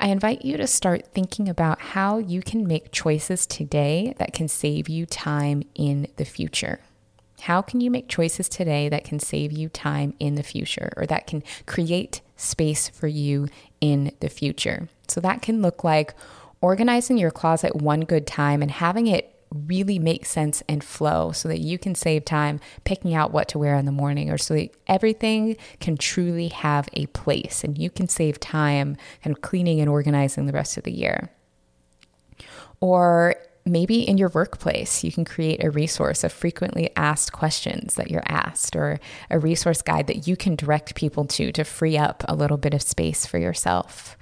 I 0.00 0.08
invite 0.08 0.44
you 0.44 0.56
to 0.56 0.66
start 0.66 1.12
thinking 1.12 1.48
about 1.48 1.80
how 1.80 2.18
you 2.18 2.42
can 2.42 2.66
make 2.66 2.92
choices 2.92 3.46
today 3.46 4.14
that 4.18 4.32
can 4.32 4.48
save 4.48 4.88
you 4.88 5.06
time 5.06 5.62
in 5.74 6.08
the 6.16 6.24
future. 6.24 6.80
How 7.42 7.62
can 7.62 7.80
you 7.80 7.90
make 7.90 8.08
choices 8.08 8.48
today 8.48 8.88
that 8.88 9.04
can 9.04 9.20
save 9.20 9.52
you 9.52 9.68
time 9.68 10.14
in 10.18 10.34
the 10.34 10.42
future 10.42 10.92
or 10.96 11.06
that 11.06 11.26
can 11.26 11.42
create 11.66 12.22
space 12.36 12.88
for 12.88 13.06
you 13.06 13.48
in 13.80 14.12
the 14.20 14.28
future? 14.28 14.88
So 15.08 15.20
that 15.20 15.42
can 15.42 15.60
look 15.60 15.84
like 15.84 16.14
organizing 16.64 17.18
your 17.18 17.30
closet 17.30 17.76
one 17.76 18.00
good 18.00 18.26
time 18.26 18.62
and 18.62 18.70
having 18.70 19.06
it 19.06 19.30
really 19.66 19.98
make 19.98 20.24
sense 20.24 20.62
and 20.66 20.82
flow 20.82 21.30
so 21.30 21.46
that 21.46 21.60
you 21.60 21.76
can 21.76 21.94
save 21.94 22.24
time 22.24 22.58
picking 22.84 23.14
out 23.14 23.32
what 23.32 23.48
to 23.48 23.58
wear 23.58 23.76
in 23.76 23.84
the 23.84 23.92
morning 23.92 24.30
or 24.30 24.38
so 24.38 24.54
that 24.54 24.74
everything 24.86 25.58
can 25.78 25.94
truly 25.94 26.48
have 26.48 26.88
a 26.94 27.04
place 27.08 27.64
and 27.64 27.76
you 27.76 27.90
can 27.90 28.08
save 28.08 28.40
time 28.40 28.96
kind 29.22 29.36
of 29.36 29.42
cleaning 29.42 29.78
and 29.78 29.90
organizing 29.90 30.46
the 30.46 30.54
rest 30.54 30.78
of 30.78 30.84
the 30.84 30.90
year. 30.90 31.28
Or 32.80 33.36
maybe 33.66 34.00
in 34.00 34.16
your 34.16 34.30
workplace, 34.30 35.04
you 35.04 35.12
can 35.12 35.26
create 35.26 35.62
a 35.62 35.70
resource 35.70 36.24
of 36.24 36.32
frequently 36.32 36.88
asked 36.96 37.32
questions 37.32 37.96
that 37.96 38.10
you're 38.10 38.24
asked, 38.26 38.74
or 38.74 39.00
a 39.30 39.38
resource 39.38 39.82
guide 39.82 40.06
that 40.06 40.26
you 40.26 40.34
can 40.34 40.56
direct 40.56 40.94
people 40.94 41.26
to 41.26 41.52
to 41.52 41.64
free 41.64 41.98
up 41.98 42.24
a 42.26 42.34
little 42.34 42.56
bit 42.56 42.72
of 42.72 42.80
space 42.80 43.26
for 43.26 43.38
yourself. 43.38 44.16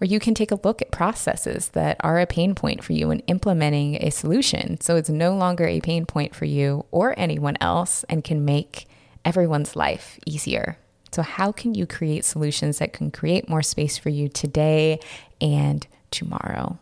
Or 0.00 0.06
you 0.06 0.20
can 0.20 0.34
take 0.34 0.52
a 0.52 0.60
look 0.62 0.80
at 0.80 0.92
processes 0.92 1.70
that 1.70 1.96
are 2.00 2.20
a 2.20 2.26
pain 2.26 2.54
point 2.54 2.84
for 2.84 2.92
you 2.92 3.10
and 3.10 3.22
implementing 3.26 3.96
a 3.96 4.10
solution 4.10 4.80
so 4.80 4.96
it's 4.96 5.10
no 5.10 5.34
longer 5.34 5.66
a 5.66 5.80
pain 5.80 6.06
point 6.06 6.34
for 6.34 6.44
you 6.44 6.84
or 6.90 7.18
anyone 7.18 7.56
else 7.60 8.04
and 8.08 8.22
can 8.22 8.44
make 8.44 8.86
everyone's 9.24 9.74
life 9.74 10.18
easier. 10.24 10.78
So, 11.12 11.22
how 11.22 11.52
can 11.52 11.74
you 11.74 11.86
create 11.86 12.24
solutions 12.24 12.78
that 12.78 12.92
can 12.92 13.10
create 13.10 13.48
more 13.48 13.62
space 13.62 13.96
for 13.96 14.10
you 14.10 14.28
today 14.28 15.00
and 15.40 15.86
tomorrow? 16.10 16.78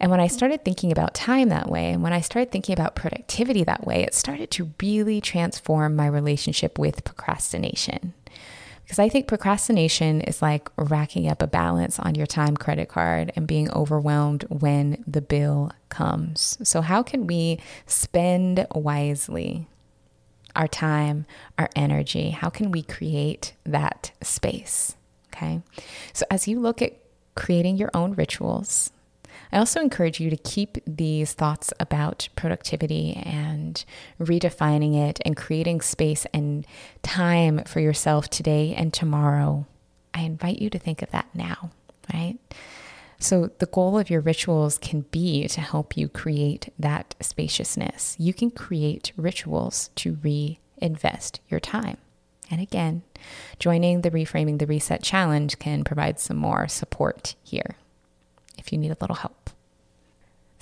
And 0.00 0.10
when 0.10 0.20
I 0.20 0.28
started 0.28 0.64
thinking 0.64 0.90
about 0.90 1.14
time 1.14 1.50
that 1.50 1.68
way, 1.68 1.92
and 1.92 2.02
when 2.02 2.14
I 2.14 2.22
started 2.22 2.50
thinking 2.50 2.72
about 2.72 2.96
productivity 2.96 3.64
that 3.64 3.86
way, 3.86 4.02
it 4.02 4.14
started 4.14 4.50
to 4.52 4.70
really 4.82 5.20
transform 5.20 5.94
my 5.94 6.06
relationship 6.06 6.78
with 6.78 7.04
procrastination. 7.04 8.14
Because 8.90 8.98
I 8.98 9.08
think 9.08 9.28
procrastination 9.28 10.20
is 10.20 10.42
like 10.42 10.68
racking 10.76 11.28
up 11.28 11.42
a 11.42 11.46
balance 11.46 12.00
on 12.00 12.16
your 12.16 12.26
time 12.26 12.56
credit 12.56 12.88
card 12.88 13.30
and 13.36 13.46
being 13.46 13.70
overwhelmed 13.70 14.42
when 14.48 15.04
the 15.06 15.20
bill 15.20 15.70
comes. 15.90 16.58
So, 16.64 16.80
how 16.80 17.04
can 17.04 17.28
we 17.28 17.60
spend 17.86 18.66
wisely 18.74 19.68
our 20.56 20.66
time, 20.66 21.24
our 21.56 21.70
energy? 21.76 22.30
How 22.30 22.50
can 22.50 22.72
we 22.72 22.82
create 22.82 23.52
that 23.64 24.10
space? 24.22 24.96
Okay. 25.32 25.62
So, 26.12 26.26
as 26.28 26.48
you 26.48 26.58
look 26.58 26.82
at 26.82 26.94
creating 27.36 27.76
your 27.76 27.92
own 27.94 28.14
rituals, 28.14 28.90
I 29.52 29.58
also 29.58 29.80
encourage 29.80 30.20
you 30.20 30.30
to 30.30 30.36
keep 30.36 30.78
these 30.86 31.32
thoughts 31.32 31.72
about 31.80 32.28
productivity 32.36 33.14
and 33.14 33.84
redefining 34.20 34.96
it 34.96 35.20
and 35.24 35.36
creating 35.36 35.80
space 35.80 36.26
and 36.32 36.66
time 37.02 37.64
for 37.64 37.80
yourself 37.80 38.30
today 38.30 38.74
and 38.74 38.92
tomorrow. 38.92 39.66
I 40.14 40.22
invite 40.22 40.60
you 40.60 40.70
to 40.70 40.78
think 40.78 41.02
of 41.02 41.10
that 41.10 41.28
now, 41.34 41.70
right? 42.12 42.38
So, 43.18 43.50
the 43.58 43.66
goal 43.66 43.98
of 43.98 44.08
your 44.08 44.22
rituals 44.22 44.78
can 44.78 45.02
be 45.10 45.46
to 45.48 45.60
help 45.60 45.94
you 45.94 46.08
create 46.08 46.72
that 46.78 47.14
spaciousness. 47.20 48.16
You 48.18 48.32
can 48.32 48.50
create 48.50 49.12
rituals 49.14 49.90
to 49.96 50.16
reinvest 50.22 51.40
your 51.50 51.60
time. 51.60 51.98
And 52.50 52.62
again, 52.62 53.02
joining 53.58 54.00
the 54.00 54.10
Reframing 54.10 54.58
the 54.58 54.66
Reset 54.66 55.02
Challenge 55.02 55.58
can 55.58 55.84
provide 55.84 56.18
some 56.18 56.38
more 56.38 56.66
support 56.66 57.34
here 57.42 57.76
if 58.60 58.72
you 58.72 58.78
need 58.78 58.92
a 58.92 58.96
little 59.00 59.16
help. 59.16 59.50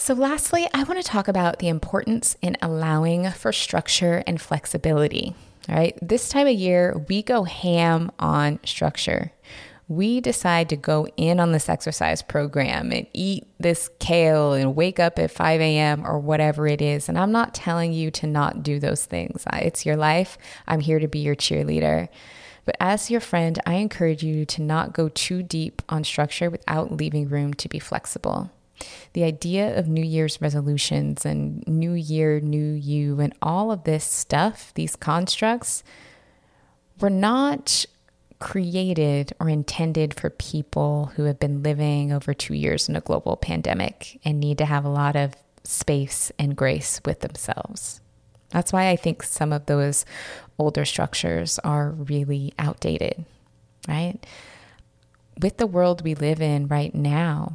So, 0.01 0.15
lastly, 0.15 0.69
I 0.73 0.85
want 0.85 1.03
to 1.03 1.07
talk 1.07 1.27
about 1.27 1.59
the 1.59 1.69
importance 1.69 2.37
in 2.41 2.57
allowing 2.63 3.31
for 3.33 3.53
structure 3.53 4.23
and 4.27 4.41
flexibility. 4.41 5.35
All 5.69 5.75
right, 5.75 5.99
this 6.01 6.29
time 6.29 6.47
of 6.47 6.55
year, 6.55 6.97
we 7.09 7.23
go 7.23 7.43
ham 7.43 8.11
on 8.19 8.61
structure. 8.65 9.33
We 9.89 10.21
decide 10.21 10.69
to 10.69 10.77
go 10.77 11.09
in 11.17 11.41
on 11.41 11.53
this 11.53 11.69
exercise 11.69 12.23
program 12.23 12.93
and 12.93 13.07
eat 13.13 13.49
this 13.59 13.91
kale 13.99 14.53
and 14.53 14.77
wake 14.77 15.01
up 15.01 15.19
at 15.19 15.31
5 15.31 15.61
a.m. 15.61 16.07
or 16.07 16.19
whatever 16.19 16.67
it 16.67 16.81
is. 16.81 17.09
And 17.09 17.19
I'm 17.19 17.33
not 17.33 17.55
telling 17.55 17.93
you 17.93 18.11
to 18.13 18.27
not 18.27 18.63
do 18.63 18.79
those 18.79 19.05
things, 19.05 19.45
it's 19.53 19.85
your 19.85 19.97
life. 19.97 20.39
I'm 20.69 20.81
here 20.81 21.01
to 21.01 21.09
be 21.09 21.19
your 21.19 21.37
cheerleader. 21.37 22.09
But 22.69 22.77
as 22.81 23.11
your 23.11 23.23
friend, 23.23 23.59
I 23.65 23.77
encourage 23.77 24.23
you 24.23 24.45
to 24.45 24.61
not 24.61 24.93
go 24.93 25.09
too 25.09 25.43
deep 25.43 25.81
on 25.89 26.05
structure 26.05 26.51
without 26.51 26.93
leaving 26.93 27.27
room 27.27 27.55
to 27.55 27.67
be 27.67 27.79
flexible. 27.79 28.51
The 29.15 29.25
idea 29.25 29.79
of 29.79 29.89
New 29.89 30.05
Year's 30.05 30.43
resolutions 30.43 31.25
and 31.25 31.67
New 31.67 31.95
Year, 31.95 32.41
New 32.41 32.75
You, 32.75 33.21
and 33.21 33.33
all 33.41 33.73
of 33.73 33.85
this 33.85 34.05
stuff, 34.05 34.75
these 34.75 34.97
constructs, 34.97 35.83
were 37.01 37.09
not 37.09 37.87
created 38.39 39.33
or 39.41 39.49
intended 39.49 40.13
for 40.13 40.29
people 40.29 41.13
who 41.17 41.23
have 41.23 41.41
been 41.41 41.63
living 41.63 42.13
over 42.13 42.35
two 42.35 42.53
years 42.53 42.87
in 42.87 42.97
a 42.97 43.01
global 43.01 43.39
pandemic 43.39 44.21
and 44.27 44.39
need 44.39 44.59
to 44.59 44.67
have 44.67 44.85
a 44.85 44.91
lot 44.91 45.17
of 45.17 45.33
space 45.65 46.31
and 46.39 46.55
grace 46.55 47.01
with 47.07 47.21
themselves. 47.21 48.03
That's 48.51 48.75
why 48.75 48.91
I 48.91 48.97
think 48.97 49.23
some 49.23 49.53
of 49.55 49.67
those 49.67 50.05
older 50.59 50.85
structures 50.85 51.59
are 51.61 51.91
really 51.91 52.53
outdated, 52.59 53.25
right? 53.89 54.19
With 55.41 55.57
the 55.57 55.67
world 55.67 56.03
we 56.03 56.15
live 56.15 56.41
in 56.41 56.67
right 56.69 56.95
now, 56.95 57.55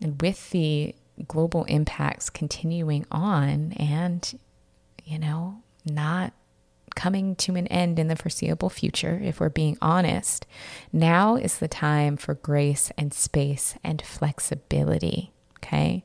and 0.00 0.20
with 0.20 0.50
the 0.50 0.94
global 1.26 1.64
impacts 1.64 2.30
continuing 2.30 3.06
on 3.10 3.72
and, 3.72 4.38
you 5.04 5.18
know, 5.18 5.62
not 5.84 6.32
coming 6.94 7.36
to 7.36 7.54
an 7.56 7.66
end 7.68 7.98
in 7.98 8.08
the 8.08 8.16
foreseeable 8.16 8.70
future, 8.70 9.20
if 9.22 9.40
we're 9.40 9.48
being 9.48 9.76
honest, 9.82 10.46
now 10.92 11.36
is 11.36 11.58
the 11.58 11.68
time 11.68 12.16
for 12.16 12.34
grace 12.34 12.90
and 12.96 13.12
space 13.12 13.74
and 13.84 14.00
flexibility. 14.02 15.32
Okay. 15.58 16.04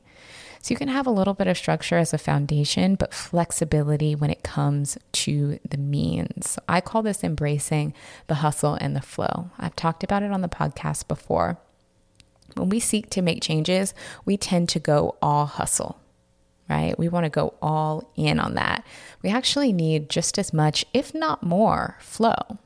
So 0.62 0.72
you 0.72 0.76
can 0.76 0.88
have 0.88 1.06
a 1.06 1.10
little 1.10 1.34
bit 1.34 1.48
of 1.48 1.58
structure 1.58 1.98
as 1.98 2.14
a 2.14 2.18
foundation, 2.18 2.94
but 2.94 3.12
flexibility 3.12 4.14
when 4.14 4.30
it 4.30 4.42
comes 4.42 4.96
to 5.12 5.58
the 5.68 5.76
means. 5.76 6.58
I 6.68 6.80
call 6.80 7.02
this 7.02 7.24
embracing 7.24 7.94
the 8.28 8.36
hustle 8.36 8.74
and 8.80 8.94
the 8.94 9.02
flow. 9.02 9.50
I've 9.58 9.76
talked 9.76 10.04
about 10.04 10.22
it 10.22 10.30
on 10.30 10.40
the 10.40 10.48
podcast 10.48 11.08
before. 11.08 11.58
When 12.54 12.68
we 12.68 12.80
seek 12.80 13.10
to 13.10 13.22
make 13.22 13.42
changes, 13.42 13.92
we 14.24 14.36
tend 14.36 14.68
to 14.70 14.78
go 14.78 15.16
all 15.20 15.46
hustle 15.46 15.98
right? 16.72 16.98
We 16.98 17.08
want 17.08 17.24
to 17.24 17.30
go 17.30 17.54
all 17.60 18.10
in 18.16 18.40
on 18.40 18.54
that. 18.54 18.84
We 19.22 19.30
actually 19.30 19.72
need 19.72 20.08
just 20.08 20.38
as 20.38 20.52
much, 20.52 20.86
if 20.94 21.14
not 21.14 21.42
more, 21.42 21.96
flow. 22.00 22.58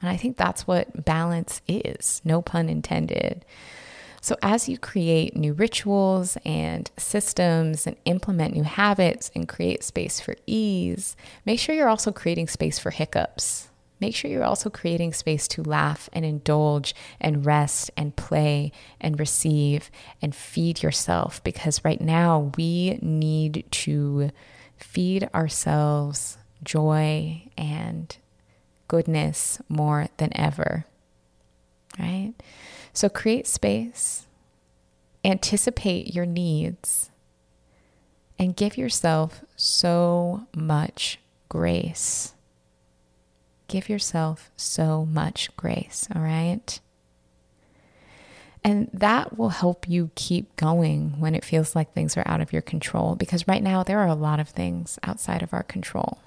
And 0.00 0.10
I 0.10 0.16
think 0.16 0.36
that's 0.36 0.66
what 0.66 1.04
balance 1.04 1.60
is, 1.68 2.20
no 2.24 2.42
pun 2.42 2.68
intended. 2.68 3.44
So, 4.22 4.36
as 4.40 4.68
you 4.68 4.78
create 4.78 5.36
new 5.36 5.52
rituals 5.52 6.38
and 6.44 6.90
systems 6.96 7.86
and 7.86 7.96
implement 8.06 8.54
new 8.54 8.62
habits 8.62 9.30
and 9.34 9.46
create 9.46 9.82
space 9.82 10.20
for 10.20 10.36
ease, 10.46 11.16
make 11.44 11.58
sure 11.58 11.74
you're 11.74 11.88
also 11.88 12.12
creating 12.12 12.48
space 12.48 12.78
for 12.78 12.90
hiccups 12.90 13.68
make 14.02 14.16
sure 14.16 14.28
you're 14.28 14.44
also 14.44 14.68
creating 14.68 15.12
space 15.12 15.46
to 15.46 15.62
laugh 15.62 16.10
and 16.12 16.24
indulge 16.24 16.92
and 17.20 17.46
rest 17.46 17.88
and 17.96 18.16
play 18.16 18.72
and 19.00 19.18
receive 19.20 19.92
and 20.20 20.34
feed 20.34 20.82
yourself 20.82 21.42
because 21.44 21.84
right 21.84 22.00
now 22.00 22.52
we 22.58 22.98
need 23.00 23.64
to 23.70 24.28
feed 24.76 25.30
ourselves 25.32 26.36
joy 26.64 27.40
and 27.56 28.16
goodness 28.88 29.62
more 29.68 30.08
than 30.16 30.36
ever. 30.36 30.84
Right? 31.96 32.34
So 32.92 33.08
create 33.08 33.46
space, 33.46 34.26
anticipate 35.24 36.14
your 36.14 36.26
needs, 36.26 37.10
and 38.38 38.56
give 38.56 38.76
yourself 38.76 39.44
so 39.56 40.46
much 40.54 41.18
grace 41.48 42.34
give 43.72 43.88
yourself 43.88 44.50
so 44.54 45.06
much 45.06 45.48
grace, 45.56 46.06
all 46.14 46.20
right? 46.20 46.78
And 48.62 48.90
that 48.92 49.38
will 49.38 49.48
help 49.48 49.88
you 49.88 50.10
keep 50.14 50.54
going 50.56 51.18
when 51.18 51.34
it 51.34 51.44
feels 51.44 51.74
like 51.74 51.92
things 51.92 52.16
are 52.16 52.22
out 52.26 52.42
of 52.42 52.52
your 52.52 52.60
control. 52.60 53.16
Because 53.16 53.48
right 53.48 53.62
now, 53.62 53.82
there 53.82 53.98
are 53.98 54.06
a 54.06 54.14
lot 54.14 54.38
of 54.38 54.50
things 54.50 54.98
outside 55.02 55.42
of 55.42 55.54
our 55.54 55.62
control. 55.62 56.18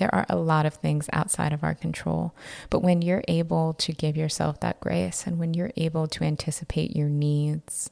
There 0.00 0.14
are 0.14 0.24
a 0.30 0.36
lot 0.36 0.64
of 0.64 0.72
things 0.72 1.10
outside 1.12 1.52
of 1.52 1.62
our 1.62 1.74
control. 1.74 2.34
But 2.70 2.80
when 2.80 3.02
you're 3.02 3.22
able 3.28 3.74
to 3.74 3.92
give 3.92 4.16
yourself 4.16 4.58
that 4.60 4.80
grace 4.80 5.26
and 5.26 5.38
when 5.38 5.52
you're 5.52 5.72
able 5.76 6.06
to 6.06 6.24
anticipate 6.24 6.96
your 6.96 7.10
needs, 7.10 7.90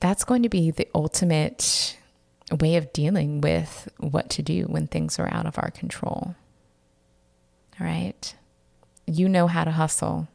that's 0.00 0.24
going 0.24 0.42
to 0.42 0.48
be 0.48 0.70
the 0.70 0.88
ultimate 0.94 1.98
way 2.50 2.76
of 2.76 2.94
dealing 2.94 3.42
with 3.42 3.90
what 3.98 4.30
to 4.30 4.42
do 4.42 4.62
when 4.70 4.86
things 4.86 5.18
are 5.18 5.28
out 5.30 5.44
of 5.44 5.58
our 5.58 5.70
control. 5.70 6.34
All 7.78 7.86
right. 7.86 8.34
You 9.06 9.28
know 9.28 9.48
how 9.48 9.64
to 9.64 9.70
hustle. 9.72 10.28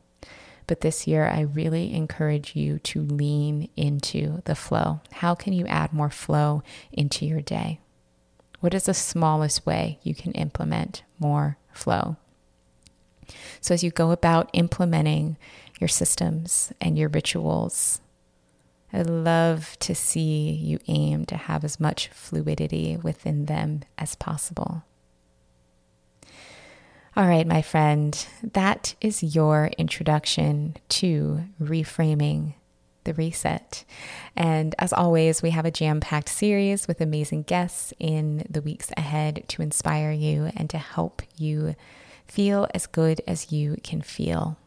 But 0.67 0.81
this 0.81 1.07
year, 1.07 1.25
I 1.25 1.41
really 1.41 1.91
encourage 1.95 2.55
you 2.55 2.77
to 2.77 3.01
lean 3.01 3.67
into 3.75 4.43
the 4.45 4.53
flow. 4.53 5.01
How 5.11 5.33
can 5.33 5.53
you 5.53 5.65
add 5.65 5.91
more 5.91 6.11
flow 6.11 6.61
into 6.91 7.25
your 7.25 7.41
day? 7.41 7.79
What 8.61 8.73
is 8.75 8.83
the 8.83 8.93
smallest 8.93 9.65
way 9.65 9.99
you 10.03 10.15
can 10.15 10.31
implement 10.33 11.03
more 11.19 11.57
flow? 11.73 12.15
So, 13.59 13.73
as 13.73 13.83
you 13.83 13.91
go 13.91 14.11
about 14.11 14.49
implementing 14.53 15.37
your 15.79 15.87
systems 15.87 16.71
and 16.79 16.97
your 16.97 17.09
rituals, 17.09 18.01
I'd 18.93 19.09
love 19.09 19.77
to 19.79 19.95
see 19.95 20.51
you 20.51 20.79
aim 20.87 21.25
to 21.25 21.37
have 21.37 21.63
as 21.63 21.79
much 21.79 22.09
fluidity 22.09 22.97
within 22.97 23.45
them 23.45 23.81
as 23.97 24.15
possible. 24.15 24.83
All 27.15 27.27
right, 27.27 27.47
my 27.47 27.61
friend, 27.61 28.25
that 28.43 28.95
is 29.01 29.35
your 29.35 29.71
introduction 29.77 30.77
to 30.89 31.41
reframing 31.61 32.53
the 33.03 33.13
reset. 33.13 33.83
And 34.35 34.75
as 34.79 34.93
always, 34.93 35.41
we 35.41 35.51
have 35.51 35.65
a 35.65 35.71
jam 35.71 35.99
packed 35.99 36.29
series 36.29 36.87
with 36.87 37.01
amazing 37.01 37.43
guests 37.43 37.93
in 37.99 38.45
the 38.49 38.61
weeks 38.61 38.91
ahead 38.97 39.43
to 39.49 39.61
inspire 39.61 40.11
you 40.11 40.51
and 40.55 40.69
to 40.69 40.77
help 40.77 41.21
you 41.37 41.75
feel 42.25 42.67
as 42.73 42.87
good 42.87 43.21
as 43.27 43.51
you 43.51 43.77
can 43.83 44.01
feel. 44.01 44.57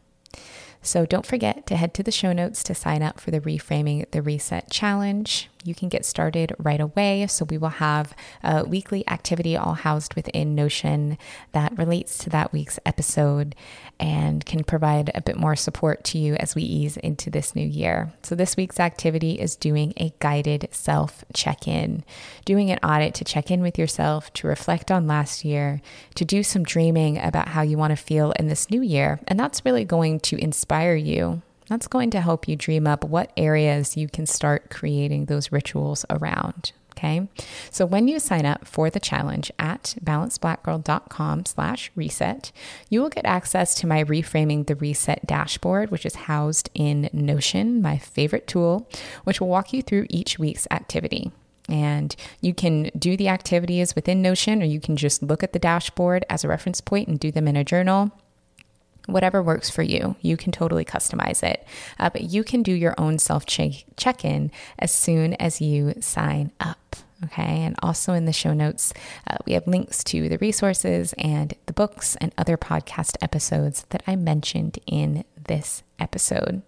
So 0.81 1.05
don't 1.05 1.25
forget 1.25 1.65
to 1.67 1.77
head 1.77 1.93
to 1.95 2.03
the 2.03 2.11
show 2.11 2.31
notes 2.31 2.63
to 2.63 2.75
sign 2.75 3.01
up 3.01 3.19
for 3.19 3.31
the 3.31 3.41
Reframing 3.41 4.09
the 4.11 4.21
Reset 4.21 4.69
Challenge. 4.69 5.49
You 5.65 5.73
can 5.73 5.89
get 5.89 6.05
started 6.05 6.53
right 6.59 6.79
away. 6.79 7.25
So 7.27 7.45
we 7.45 7.57
will 7.57 7.69
have 7.69 8.15
a 8.43 8.63
weekly 8.63 9.07
activity 9.07 9.57
all 9.57 9.73
housed 9.73 10.13
within 10.13 10.53
Notion 10.53 11.17
that 11.53 11.77
relates 11.77 12.17
to 12.19 12.29
that 12.29 12.53
week's 12.53 12.79
episode 12.85 13.55
and 13.99 14.45
can 14.45 14.63
provide 14.63 15.09
a 15.15 15.21
bit 15.21 15.37
more 15.37 15.55
support 15.55 16.03
to 16.05 16.17
you 16.17 16.35
as 16.35 16.53
we 16.53 16.61
ease 16.61 16.97
into 16.97 17.29
this 17.29 17.55
new 17.55 17.65
year. 17.65 18.13
So 18.23 18.35
this 18.35 18.55
week's 18.55 18.79
activity 18.79 19.33
is 19.33 19.55
doing 19.55 19.93
a 19.97 20.13
guided 20.19 20.69
self 20.71 21.25
check 21.33 21.67
in, 21.67 22.03
doing 22.45 22.69
an 22.69 22.79
audit 22.83 23.15
to 23.15 23.23
check 23.23 23.49
in 23.49 23.61
with 23.61 23.79
yourself, 23.79 24.31
to 24.33 24.47
reflect 24.47 24.91
on 24.91 25.07
last 25.07 25.43
year, 25.43 25.81
to 26.13 26.25
do 26.25 26.43
some 26.43 26.63
dreaming 26.63 27.17
about 27.17 27.49
how 27.49 27.63
you 27.63 27.77
want 27.77 27.91
to 27.91 27.95
feel 27.95 28.31
in 28.33 28.47
this 28.47 28.69
new 28.69 28.81
year. 28.81 29.19
And 29.27 29.39
that's 29.39 29.65
really 29.65 29.85
going 29.85 30.19
to 30.21 30.37
inspire 30.37 30.95
you 30.95 31.41
that's 31.67 31.87
going 31.87 32.09
to 32.11 32.21
help 32.21 32.47
you 32.47 32.55
dream 32.55 32.87
up 32.87 33.03
what 33.03 33.31
areas 33.37 33.97
you 33.97 34.07
can 34.07 34.25
start 34.25 34.69
creating 34.69 35.25
those 35.25 35.51
rituals 35.51 36.05
around. 36.09 36.71
Okay. 36.97 37.27
So 37.71 37.85
when 37.85 38.07
you 38.07 38.19
sign 38.19 38.45
up 38.45 38.65
for 38.65 38.89
the 38.89 39.01
challenge 39.01 39.51
at 39.59 39.95
balancedblackgirl.com 40.01 41.45
slash 41.45 41.91
reset, 41.93 42.53
you 42.89 43.01
will 43.01 43.09
get 43.09 43.25
access 43.25 43.75
to 43.75 43.87
my 43.87 44.05
reframing 44.05 44.65
the 44.65 44.75
reset 44.75 45.27
dashboard, 45.27 45.91
which 45.91 46.05
is 46.05 46.15
housed 46.15 46.69
in 46.73 47.09
Notion, 47.11 47.81
my 47.81 47.97
favorite 47.97 48.47
tool, 48.47 48.89
which 49.25 49.41
will 49.41 49.49
walk 49.49 49.73
you 49.73 49.81
through 49.81 50.07
each 50.09 50.39
week's 50.39 50.67
activity. 50.71 51.33
And 51.67 52.15
you 52.39 52.53
can 52.53 52.91
do 52.97 53.17
the 53.17 53.27
activities 53.27 53.93
within 53.93 54.21
Notion, 54.21 54.61
or 54.61 54.65
you 54.65 54.79
can 54.79 54.95
just 54.95 55.21
look 55.21 55.43
at 55.43 55.51
the 55.51 55.59
dashboard 55.59 56.23
as 56.29 56.45
a 56.45 56.47
reference 56.47 56.79
point 56.79 57.09
and 57.09 57.19
do 57.19 57.29
them 57.29 57.47
in 57.47 57.57
a 57.57 57.65
journal 57.65 58.11
whatever 59.07 59.41
works 59.41 59.69
for 59.69 59.83
you. 59.83 60.15
You 60.21 60.37
can 60.37 60.51
totally 60.51 60.85
customize 60.85 61.43
it. 61.43 61.65
Uh, 61.99 62.09
but 62.09 62.23
you 62.23 62.43
can 62.43 62.63
do 62.63 62.73
your 62.73 62.95
own 62.97 63.19
self 63.19 63.45
check 63.45 64.25
in 64.25 64.51
as 64.79 64.91
soon 64.91 65.33
as 65.35 65.61
you 65.61 65.93
sign 65.99 66.51
up. 66.59 66.95
Okay. 67.23 67.61
And 67.63 67.75
also 67.81 68.13
in 68.13 68.25
the 68.25 68.33
show 68.33 68.53
notes, 68.53 68.93
uh, 69.27 69.37
we 69.45 69.53
have 69.53 69.67
links 69.67 70.03
to 70.05 70.27
the 70.27 70.37
resources 70.37 71.13
and 71.17 71.53
the 71.65 71.73
books 71.73 72.15
and 72.17 72.33
other 72.37 72.57
podcast 72.57 73.15
episodes 73.21 73.85
that 73.89 74.03
I 74.05 74.15
mentioned 74.15 74.79
in 74.85 75.23
this 75.47 75.83
episode. 75.97 76.61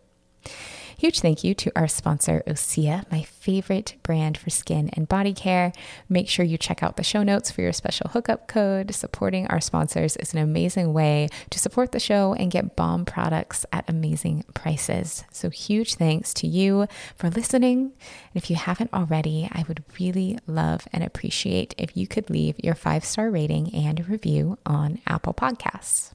Huge 1.00 1.20
thank 1.20 1.44
you 1.44 1.54
to 1.54 1.72
our 1.76 1.88
sponsor, 1.88 2.42
Osea, 2.48 3.06
my 3.12 3.22
favorite 3.22 3.98
brand 4.02 4.36
for 4.36 4.50
skin 4.50 4.90
and 4.94 5.08
body 5.08 5.32
care. 5.32 5.72
Make 6.10 6.28
sure 6.28 6.44
you 6.44 6.58
check 6.58 6.82
out 6.82 6.98
the 6.98 7.04
show 7.04 7.22
notes 7.22 7.52
for 7.52 7.62
your 7.62 7.72
special 7.72 8.10
hookup 8.10 8.48
code. 8.48 8.96
Supporting 8.96 9.46
our 9.46 9.62
sponsors 9.62 10.18
is 10.18 10.34
an 10.34 10.40
amazing 10.40 10.94
way 10.94 11.28
to 11.52 11.60
support 11.60 11.92
the 11.92 12.00
show 12.00 12.34
and 12.34 12.50
get 12.50 12.76
bomb 12.76 13.06
products 13.06 13.64
at 13.72 13.88
amazing 13.88 14.44
prices. 14.56 15.24
So, 15.32 15.52
huge 15.52 15.94
thanks 15.94 16.34
to 16.34 16.48
you 16.48 16.88
for 17.16 17.30
listening. 17.30 17.78
And 17.80 18.34
if 18.34 18.50
you 18.50 18.56
haven't 18.56 18.92
already, 18.92 19.48
I 19.52 19.66
would 19.68 19.84
really 20.00 20.40
love 20.48 20.88
and 20.92 21.04
appreciate 21.04 21.76
if 21.78 21.96
you 21.96 22.08
could 22.08 22.32
leave 22.32 22.56
your 22.58 22.74
five 22.74 23.06
star 23.06 23.30
rating 23.30 23.72
and 23.72 24.10
review 24.10 24.58
on 24.66 25.00
Apple 25.06 25.36
Podcasts. 25.36 26.14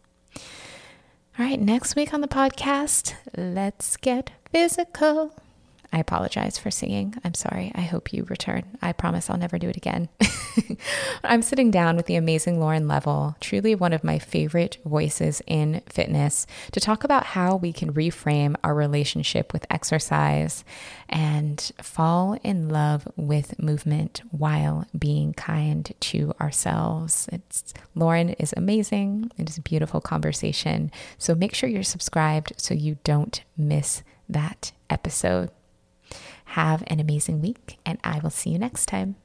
All 1.38 1.46
right, 1.46 1.60
next 1.60 1.94
week 1.94 2.12
on 2.12 2.20
the 2.20 2.26
podcast, 2.26 3.14
let's 3.36 3.96
get 3.96 4.32
physical. 4.52 5.34
I 5.94 5.98
apologize 5.98 6.56
for 6.56 6.70
singing. 6.70 7.16
I'm 7.22 7.34
sorry. 7.34 7.70
I 7.74 7.82
hope 7.82 8.14
you 8.14 8.24
return. 8.24 8.64
I 8.80 8.92
promise 8.92 9.28
I'll 9.28 9.36
never 9.36 9.58
do 9.58 9.68
it 9.68 9.76
again. 9.76 10.08
I'm 11.24 11.42
sitting 11.42 11.70
down 11.70 11.96
with 11.96 12.06
the 12.06 12.14
amazing 12.16 12.58
Lauren 12.58 12.86
Leavell, 12.86 13.38
truly 13.40 13.74
one 13.74 13.92
of 13.92 14.02
my 14.02 14.18
favorite 14.18 14.78
voices 14.86 15.42
in 15.46 15.82
fitness, 15.86 16.46
to 16.72 16.80
talk 16.80 17.04
about 17.04 17.26
how 17.26 17.56
we 17.56 17.74
can 17.74 17.92
reframe 17.92 18.56
our 18.64 18.74
relationship 18.74 19.52
with 19.52 19.66
exercise 19.68 20.64
and 21.10 21.70
fall 21.82 22.38
in 22.42 22.70
love 22.70 23.06
with 23.16 23.58
movement 23.62 24.22
while 24.30 24.86
being 24.98 25.34
kind 25.34 25.92
to 26.00 26.32
ourselves. 26.40 27.28
It's 27.30 27.74
Lauren 27.94 28.30
is 28.30 28.54
amazing. 28.56 29.30
It 29.36 29.50
is 29.50 29.58
a 29.58 29.62
beautiful 29.62 30.00
conversation. 30.00 30.90
So 31.18 31.34
make 31.34 31.54
sure 31.54 31.68
you're 31.68 31.82
subscribed 31.82 32.54
so 32.56 32.72
you 32.72 32.96
don't 33.04 33.42
miss 33.58 34.02
that 34.32 34.72
episode. 34.90 35.50
Have 36.46 36.84
an 36.86 37.00
amazing 37.00 37.40
week, 37.40 37.78
and 37.86 37.98
I 38.04 38.18
will 38.20 38.30
see 38.30 38.50
you 38.50 38.58
next 38.58 38.86
time. 38.86 39.16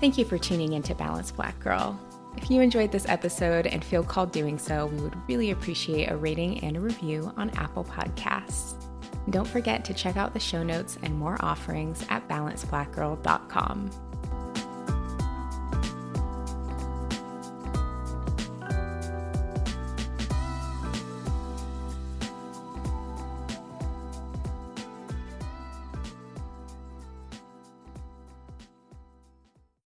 Thank 0.00 0.16
you 0.16 0.24
for 0.24 0.38
tuning 0.38 0.74
into 0.74 0.94
Balanced 0.94 1.36
Black 1.36 1.58
Girl. 1.60 1.98
If 2.36 2.50
you 2.50 2.60
enjoyed 2.60 2.92
this 2.92 3.08
episode 3.08 3.66
and 3.66 3.84
feel 3.84 4.04
called 4.04 4.30
doing 4.30 4.58
so, 4.58 4.86
we 4.86 5.00
would 5.02 5.16
really 5.28 5.50
appreciate 5.50 6.10
a 6.10 6.16
rating 6.16 6.60
and 6.60 6.76
a 6.76 6.80
review 6.80 7.32
on 7.36 7.50
Apple 7.50 7.84
Podcasts. 7.84 8.76
Don't 9.30 9.46
forget 9.46 9.84
to 9.84 9.92
check 9.94 10.16
out 10.16 10.32
the 10.32 10.40
show 10.40 10.62
notes 10.62 10.98
and 11.02 11.14
more 11.14 11.36
offerings 11.40 12.06
at 12.08 12.28
balancedblackgirl.com. 12.28 14.07